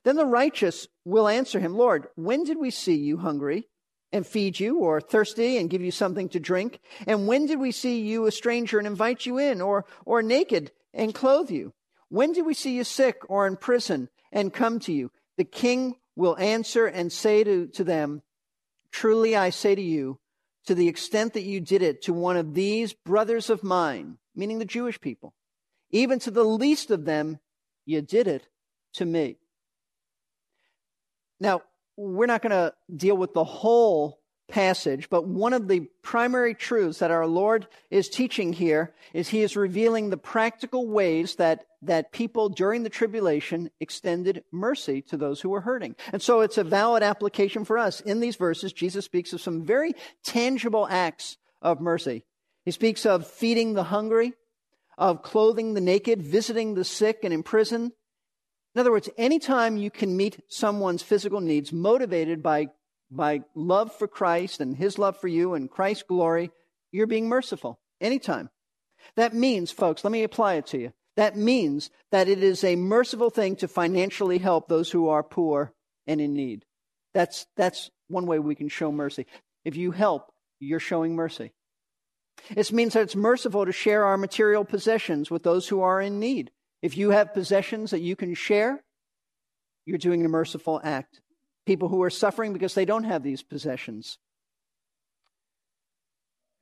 Then 0.05 0.17
the 0.17 0.27
righteous 0.27 0.87
will 1.05 1.29
answer 1.29 1.61
him, 1.61 1.77
Lord, 1.77 2.09
when 2.15 2.45
did 2.45 2.59
we 2.59 2.71
see 2.71 2.97
you 2.97 3.19
hungry 3.19 3.69
and 4.13 4.27
feed 4.27 4.59
you, 4.59 4.79
or 4.79 5.01
thirsty 5.01 5.57
and 5.57 5.71
give 5.71 5.83
you 5.83 5.91
something 5.91 6.29
to 6.31 6.41
drink? 6.41 6.81
And 7.07 7.27
when 7.27 7.47
did 7.47 7.59
we 7.59 7.73
see 7.73 8.01
you 8.01 8.27
a 8.27 8.33
stranger 8.33 8.79
and 8.79 8.87
invite 8.87 9.27
you 9.27 9.39
in, 9.39 9.61
or, 9.61 9.87
or 10.05 10.23
naked 10.23 10.73
and 10.93 11.15
clothe 11.15 11.51
you? 11.51 11.73
When 12.09 12.33
did 12.33 12.47
we 12.47 12.55
see 12.55 12.75
you 12.75 12.85
sick 12.85 13.19
or 13.29 13.47
in 13.47 13.57
prison 13.57 14.09
and 14.33 14.53
come 14.53 14.79
to 14.81 14.93
you? 14.93 15.11
The 15.37 15.45
king 15.45 15.97
will 16.17 16.37
answer 16.39 16.87
and 16.87 17.13
say 17.13 17.45
to, 17.45 17.67
to 17.69 17.85
them, 17.85 18.23
Truly 18.91 19.37
I 19.37 19.51
say 19.51 19.75
to 19.75 19.83
you, 19.83 20.19
to 20.67 20.75
the 20.75 20.89
extent 20.89 21.33
that 21.33 21.43
you 21.43 21.61
did 21.61 21.83
it 21.83 22.03
to 22.03 22.13
one 22.13 22.37
of 22.37 22.55
these 22.55 22.93
brothers 22.93 23.49
of 23.49 23.63
mine, 23.63 24.19
meaning 24.35 24.59
the 24.59 24.65
Jewish 24.65 25.01
people, 25.01 25.35
even 25.91 26.19
to 26.21 26.31
the 26.31 26.45
least 26.45 26.91
of 26.91 27.05
them, 27.05 27.39
you 27.87 28.03
did 28.03 28.27
it 28.27 28.49
to 28.95 29.05
me. 29.07 29.39
Now, 31.41 31.63
we're 31.97 32.27
not 32.27 32.43
going 32.43 32.51
to 32.51 32.75
deal 32.95 33.17
with 33.17 33.33
the 33.33 33.45
whole 33.45 34.21
passage, 34.49 35.11
but 35.11 35.27
one 35.27 35.53
of 35.53 35.69
the 35.69 35.89
primary 36.03 36.55
truths 36.55 36.99
that 36.99 37.11
our 37.11 37.27
Lord 37.27 37.69
is 37.91 38.09
teaching 38.09 38.53
here 38.53 38.95
is 39.13 39.29
he 39.29 39.43
is 39.43 39.57
revealing 39.57 40.11
the 40.11 40.17
practical 40.17 40.89
ways 40.89 41.37
that, 41.37 41.67
that 41.83 42.13
people 42.13 42.49
during 42.49 42.83
the 42.83 42.91
tribulation 42.91 43.71
extended 43.79 44.43
mercy 44.51 45.03
to 45.03 45.17
those 45.17 45.41
who 45.41 45.51
were 45.51 45.61
hurting. 45.61 45.95
And 46.13 46.23
so 46.23 46.41
it's 46.41 46.59
a 46.59 46.65
valid 46.65 47.03
application 47.03 47.65
for 47.65 47.79
us. 47.79 48.01
In 48.01 48.21
these 48.21 48.37
verses, 48.37 48.73
Jesus 48.73 49.05
speaks 49.05 49.33
of 49.33 49.41
some 49.41 49.65
very 49.65 49.95
tangible 50.25 50.89
acts 50.91 51.37
of 51.61 51.81
mercy. 51.81 52.25
He 52.65 52.71
speaks 52.71 53.07
of 53.07 53.27
feeding 53.27 53.75
the 53.75 53.85
hungry, 53.85 54.33
of 54.97 55.23
clothing 55.23 55.75
the 55.75 55.81
naked, 55.81 56.23
visiting 56.23 56.75
the 56.75 56.85
sick 56.85 57.21
and 57.23 57.33
imprisoned. 57.33 57.93
In 58.75 58.81
other 58.81 58.91
words, 58.91 59.09
anytime 59.19 59.77
you 59.77 59.91
can 59.91 60.17
meet 60.17 60.41
someone's 60.49 61.03
physical 61.03 61.41
needs 61.41 61.73
motivated 61.73 62.43
by 62.43 62.69
by 63.11 63.43
love 63.55 63.95
for 63.95 64.09
Christ 64.09 64.61
and 64.61 64.77
his 64.77 64.99
love 64.99 65.19
for 65.21 65.29
you 65.29 65.55
and 65.55 65.71
Christ's 65.71 66.05
glory, 66.05 66.51
you're 66.93 67.07
being 67.07 67.29
merciful 67.29 67.81
anytime. 68.01 68.51
That 69.17 69.35
means, 69.35 69.71
folks, 69.71 70.05
let 70.05 70.11
me 70.11 70.23
apply 70.23 70.55
it 70.55 70.67
to 70.69 70.79
you. 70.79 70.93
That 71.17 71.37
means 71.37 71.91
that 72.13 72.29
it 72.29 72.43
is 72.43 72.63
a 72.63 72.77
merciful 72.77 73.31
thing 73.31 73.57
to 73.57 73.69
financially 73.69 74.39
help 74.39 74.69
those 74.69 74.91
who 74.91 75.09
are 75.09 75.23
poor 75.23 75.73
and 76.07 76.21
in 76.21 76.35
need. 76.35 76.65
That's, 77.15 77.47
that's 77.57 77.91
one 78.09 78.27
way 78.27 78.39
we 78.39 78.55
can 78.55 78.69
show 78.69 78.93
mercy. 78.93 79.27
If 79.65 79.77
you 79.77 79.91
help, 79.91 80.33
you're 80.61 80.81
showing 80.81 81.17
mercy. 81.17 81.53
It 82.51 82.73
means 82.73 82.95
that 82.95 83.03
it's 83.03 83.17
merciful 83.17 83.67
to 83.67 83.73
share 83.73 84.05
our 84.05 84.17
material 84.17 84.65
possessions 84.65 85.31
with 85.31 85.43
those 85.43 85.69
who 85.69 85.81
are 85.81 86.01
in 86.01 86.21
need. 86.21 86.51
If 86.83 86.97
you 86.97 87.11
have 87.11 87.35
possessions 87.35 87.91
that 87.91 88.01
you 88.01 88.15
can 88.15 88.35
share, 88.35 88.85
you're 89.85 89.99
doing 89.99 90.25
a 90.25 90.29
merciful 90.29 90.81
act 90.85 91.21
people 91.69 91.91
who 91.91 92.03
are 92.03 92.09
suffering 92.09 92.55
because 92.55 92.73
they 92.73 92.87
don't 92.87 93.05
have 93.05 93.23
these 93.23 93.43
possessions. 93.43 94.17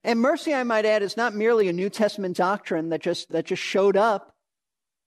And 0.02 0.18
mercy, 0.18 0.52
I 0.52 0.64
might 0.64 0.84
add, 0.84 1.00
is 1.00 1.16
not 1.16 1.32
merely 1.32 1.68
a 1.68 1.72
New 1.72 1.90
Testament 1.90 2.36
doctrine 2.36 2.88
that 2.88 3.02
just, 3.02 3.30
that 3.30 3.46
just 3.46 3.62
showed 3.62 3.96
up 3.96 4.34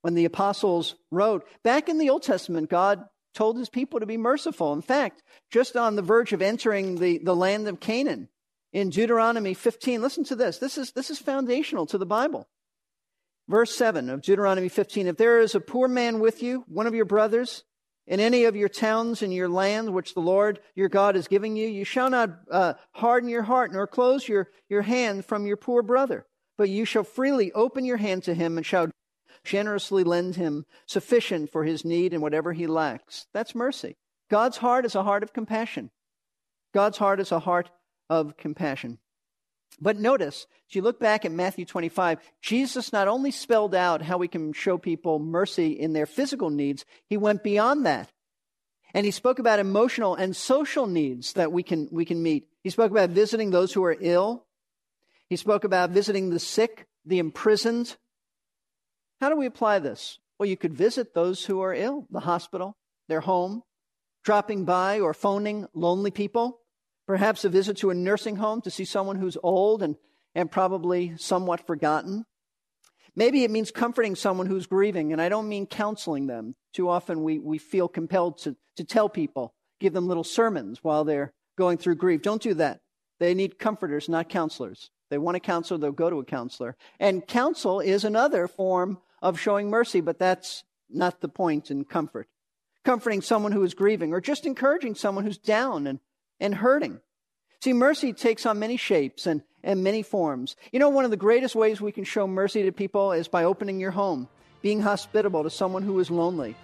when 0.02 0.14
the 0.14 0.24
apostles 0.24 0.96
wrote. 1.12 1.46
Back 1.66 1.90
in 1.90 1.98
the 1.98 2.10
Old 2.10 2.24
Testament, 2.24 2.70
God 2.70 3.04
told 3.34 3.58
his 3.58 3.68
people 3.68 4.00
to 4.00 4.06
be 4.06 4.16
merciful. 4.16 4.72
In 4.72 4.82
fact, 4.82 5.22
just 5.52 5.76
on 5.76 5.98
the 5.98 6.02
verge 6.02 6.32
of 6.32 6.42
entering 6.42 6.96
the, 6.96 7.18
the 7.18 7.36
land 7.36 7.68
of 7.68 7.82
Canaan, 7.82 8.30
in 8.72 8.92
Deuteronomy 8.92 9.54
15, 9.54 10.02
listen 10.02 10.24
to 10.24 10.36
this. 10.36 10.60
This 10.60 10.78
is, 10.78 10.94
this 10.94 11.10
is 11.10 11.20
foundational 11.20 11.86
to 11.88 11.98
the 11.98 12.06
Bible. 12.06 12.48
Verse 13.50 13.76
7 13.76 14.10
of 14.10 14.22
Deuteronomy 14.22 14.70
15 14.70 15.08
If 15.08 15.18
there 15.18 15.40
is 15.42 15.56
a 15.56 15.60
poor 15.60 15.90
man 15.90 16.22
with 16.22 16.42
you, 16.42 16.64
one 16.68 16.88
of 16.88 16.96
your 16.96 17.06
brothers, 17.06 17.66
in 18.10 18.20
any 18.20 18.46
of 18.46 18.56
your 18.56 18.68
towns 18.68 19.22
and 19.22 19.32
your 19.32 19.48
land 19.48 19.94
which 19.94 20.16
the 20.16 20.20
Lord 20.20 20.60
your 20.76 20.90
God 20.90 21.16
is 21.16 21.28
giving 21.28 21.56
you, 21.56 21.68
you 21.68 21.86
shall 21.86 22.10
not 22.10 22.32
uh, 22.52 22.74
harden 22.94 23.30
your 23.30 23.44
heart 23.44 23.72
nor 23.72 23.86
close 23.86 24.28
your, 24.28 24.50
your 24.68 24.82
hand 24.82 25.26
from 25.26 25.46
your 25.46 25.58
poor 25.58 25.84
brother, 25.84 26.26
but 26.58 26.70
you 26.70 26.86
shall 26.86 27.04
freely 27.04 27.52
open 27.54 27.86
your 27.86 27.98
hand 27.98 28.24
to 28.24 28.34
him 28.34 28.58
and 28.58 28.66
shall 28.66 28.90
generously 29.44 30.04
lend 30.04 30.36
him 30.36 30.66
sufficient 30.88 31.52
for 31.52 31.64
his 31.64 31.86
need 31.86 32.12
and 32.12 32.22
whatever 32.22 32.52
he 32.52 32.66
lacks. 32.66 33.28
That's 33.32 33.54
mercy. 33.54 33.96
God's 34.30 34.58
heart 34.58 34.86
is 34.86 34.96
a 34.96 35.04
heart 35.04 35.22
of 35.22 35.32
compassion. 35.32 35.92
God's 36.74 36.98
heart 36.98 37.20
is 37.20 37.32
a 37.32 37.40
heart 37.40 37.70
of 38.10 38.38
compassion. 38.38 38.98
But 39.82 39.98
notice, 39.98 40.46
as 40.70 40.76
you 40.76 40.82
look 40.82 41.00
back 41.00 41.26
at 41.26 41.32
Matthew 41.32 41.66
25, 41.66 42.20
Jesus 42.42 42.92
not 42.92 43.08
only 43.08 43.32
spelled 43.32 43.74
out 43.74 44.02
how 44.02 44.18
we 44.18 44.28
can 44.28 44.52
show 44.54 44.78
people 44.78 45.20
mercy 45.20 45.72
in 45.72 45.94
their 45.94 46.06
physical 46.06 46.50
needs, 46.50 46.86
he 47.08 47.18
went 47.18 47.44
beyond 47.44 47.86
that. 47.86 48.12
And 48.94 49.06
he 49.06 49.12
spoke 49.12 49.40
about 49.40 49.60
emotional 49.60 50.16
and 50.16 50.36
social 50.36 50.88
needs 50.88 51.34
that 51.34 51.52
we 51.52 51.64
can, 51.64 51.88
we 51.92 52.06
can 52.06 52.22
meet. 52.22 52.48
He 52.64 52.70
spoke 52.70 52.92
about 52.92 53.12
visiting 53.12 53.52
those 53.52 53.72
who 53.72 53.84
are 53.84 53.96
ill. 54.00 54.46
He 55.30 55.36
spoke 55.36 55.64
about 55.64 55.92
visiting 55.92 56.30
the 56.30 56.40
sick, 56.40 56.88
the 57.06 57.20
imprisoned. 57.20 57.96
How 59.22 59.30
do 59.30 59.36
we 59.36 59.46
apply 59.46 59.80
this? 59.80 60.18
Well, 60.40 60.50
you 60.50 60.58
could 60.58 60.74
visit 60.74 61.14
those 61.14 61.46
who 61.46 61.62
are 61.62 61.74
ill, 61.74 62.08
the 62.10 62.22
hospital, 62.22 62.78
their 63.08 63.22
home, 63.22 63.64
dropping 64.24 64.66
by 64.66 65.00
or 65.00 65.14
phoning 65.14 65.68
lonely 65.74 66.12
people. 66.12 66.60
Perhaps 67.10 67.44
a 67.44 67.50
visit 67.50 67.76
to 67.78 67.90
a 67.90 67.96
nursing 67.96 68.36
home 68.36 68.62
to 68.62 68.70
see 68.70 68.86
someone 68.86 69.16
who's 69.16 69.36
old 69.42 69.82
and, 69.82 69.96
and 70.36 70.52
probably 70.52 71.18
somewhat 71.18 71.66
forgotten. 71.66 72.24
Maybe 73.16 73.44
it 73.44 73.50
means 73.50 73.72
comforting 73.72 74.16
someone 74.16 74.46
who's 74.46 74.68
grieving, 74.68 75.12
and 75.12 75.20
I 75.20 75.28
don't 75.28 75.50
mean 75.50 75.66
counseling 75.66 76.28
them. 76.28 76.54
Too 76.72 76.88
often 76.88 77.24
we, 77.24 77.40
we 77.40 77.58
feel 77.58 77.88
compelled 77.88 78.38
to, 78.44 78.56
to 78.76 78.84
tell 78.84 79.10
people, 79.10 79.56
give 79.80 79.92
them 79.92 80.08
little 80.08 80.24
sermons 80.24 80.84
while 80.84 81.04
they're 81.04 81.34
going 81.58 81.80
through 81.80 81.96
grief. 81.96 82.22
Don't 82.22 82.44
do 82.44 82.54
that. 82.54 82.82
They 83.20 83.34
need 83.34 83.58
comforters, 83.58 84.08
not 84.08 84.30
counselors. 84.30 84.92
They 85.10 85.18
want 85.18 85.36
a 85.36 85.40
counselor, 85.40 85.80
they'll 85.80 85.92
go 85.92 86.12
to 86.12 86.20
a 86.20 86.26
counselor. 86.26 86.78
And 87.00 87.26
counsel 87.26 87.80
is 87.80 88.04
another 88.04 88.48
form 88.48 89.00
of 89.20 89.40
showing 89.40 89.72
mercy, 89.72 90.00
but 90.00 90.20
that's 90.20 90.64
not 90.92 91.22
the 91.22 91.28
point 91.28 91.72
in 91.72 91.86
comfort. 91.86 92.28
Comforting 92.86 93.24
someone 93.24 93.52
who 93.52 93.64
is 93.64 93.74
grieving, 93.74 94.14
or 94.14 94.22
just 94.22 94.46
encouraging 94.46 94.94
someone 94.94 95.26
who's 95.26 95.40
down 95.40 95.88
and 95.88 96.00
and 96.40 96.56
hurting. 96.56 97.00
See, 97.62 97.74
mercy 97.74 98.14
takes 98.14 98.46
on 98.46 98.60
many 98.60 98.78
shapes 98.78 99.28
and, 99.28 99.44
and 99.64 99.84
many 99.84 100.02
forms. 100.02 100.56
You 100.72 100.80
know, 100.80 100.90
one 100.90 101.06
of 101.06 101.12
the 101.12 101.18
greatest 101.18 101.56
ways 101.56 101.82
we 101.82 101.92
can 101.92 102.06
show 102.06 102.26
mercy 102.26 102.64
to 102.64 102.72
people 102.72 103.12
is 103.12 103.28
by 103.28 103.44
opening 103.44 103.80
your 103.80 103.92
home, 103.92 104.30
being 104.62 104.82
hospitable 104.82 105.44
to 105.44 105.50
someone 105.50 105.84
who 105.84 106.00
is 106.00 106.10
lonely, 106.10 106.56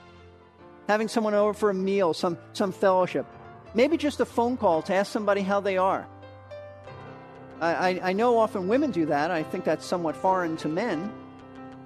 having 0.88 1.10
someone 1.10 1.34
over 1.34 1.54
for 1.54 1.70
a 1.70 1.74
meal, 1.74 2.14
some, 2.14 2.38
some 2.54 2.72
fellowship, 2.72 3.26
maybe 3.74 3.98
just 3.98 4.22
a 4.22 4.26
phone 4.26 4.56
call 4.56 4.82
to 4.84 4.94
ask 4.94 5.12
somebody 5.12 5.42
how 5.42 5.60
they 5.60 5.78
are. 5.78 6.08
I, 7.60 7.74
I, 7.74 8.10
I 8.10 8.14
know 8.14 8.38
often 8.38 8.68
women 8.68 8.92
do 8.92 9.06
that. 9.08 9.32
I 9.32 9.44
think 9.44 9.66
that's 9.66 9.86
somewhat 9.86 10.16
foreign 10.16 10.56
to 10.58 10.70
men, 10.70 11.12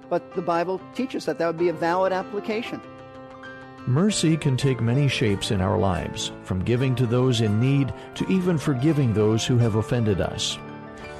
but 0.08 0.34
the 0.34 0.42
Bible 0.42 0.80
teaches 0.94 1.24
that 1.26 1.38
that 1.38 1.46
would 1.46 1.58
be 1.58 1.68
a 1.68 1.72
valid 1.72 2.12
application. 2.12 2.80
Mercy 3.90 4.36
can 4.36 4.56
take 4.56 4.80
many 4.80 5.08
shapes 5.08 5.50
in 5.50 5.60
our 5.60 5.76
lives, 5.76 6.30
from 6.44 6.62
giving 6.62 6.94
to 6.94 7.06
those 7.06 7.40
in 7.40 7.58
need 7.58 7.92
to 8.14 8.24
even 8.30 8.56
forgiving 8.56 9.12
those 9.12 9.44
who 9.44 9.58
have 9.58 9.74
offended 9.74 10.20
us. 10.20 10.56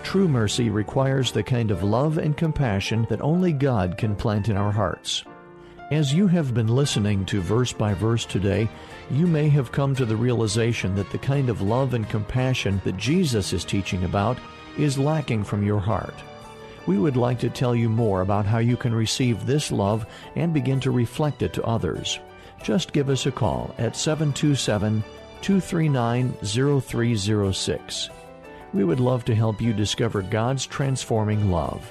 True 0.05 0.29
mercy 0.29 0.71
requires 0.71 1.33
the 1.33 1.43
kind 1.43 1.73
of 1.73 1.83
love 1.83 2.17
and 2.17 2.37
compassion 2.37 3.09
that 3.11 3.21
only 3.23 3.53
God 3.53 3.99
can 3.99 4.15
plant 4.15 4.49
in 4.49 4.57
our 4.57 4.71
hearts. 4.71 5.25
As 5.91 6.15
you 6.15 6.29
have 6.29 6.55
been 6.55 6.69
listening 6.69 7.25
to 7.25 7.41
verse 7.41 7.73
by 7.73 7.93
verse 7.93 8.25
today, 8.25 8.69
you 9.11 9.27
may 9.27 9.49
have 9.49 9.73
come 9.73 9.93
to 9.97 10.05
the 10.05 10.15
realization 10.15 10.95
that 10.95 11.11
the 11.11 11.19
kind 11.19 11.49
of 11.49 11.63
love 11.63 11.93
and 11.95 12.09
compassion 12.09 12.81
that 12.85 12.97
Jesus 12.97 13.53
is 13.53 13.65
teaching 13.65 14.05
about 14.05 14.39
is 14.79 14.97
lacking 14.97 15.43
from 15.43 15.67
your 15.67 15.81
heart. 15.81 16.15
We 16.87 16.99
would 16.99 17.17
like 17.17 17.41
to 17.41 17.51
tell 17.51 17.75
you 17.75 17.89
more 17.89 18.21
about 18.21 18.47
how 18.47 18.59
you 18.59 18.77
can 18.77 18.95
receive 18.95 19.45
this 19.45 19.73
love 19.73 20.07
and 20.37 20.55
begin 20.55 20.79
to 20.79 20.93
reflect 20.93 21.43
it 21.43 21.53
to 21.55 21.65
others. 21.65 22.21
Just 22.63 22.93
give 22.93 23.09
us 23.09 23.27
a 23.27 23.33
call 23.33 23.75
at 23.79 23.97
727 23.97 25.03
239 25.41 26.33
0306. 26.43 28.11
We 28.73 28.85
would 28.85 29.01
love 29.01 29.25
to 29.25 29.35
help 29.35 29.61
you 29.61 29.73
discover 29.73 30.23
God's 30.23 30.67
transforming 30.67 31.51
love. 31.51 31.91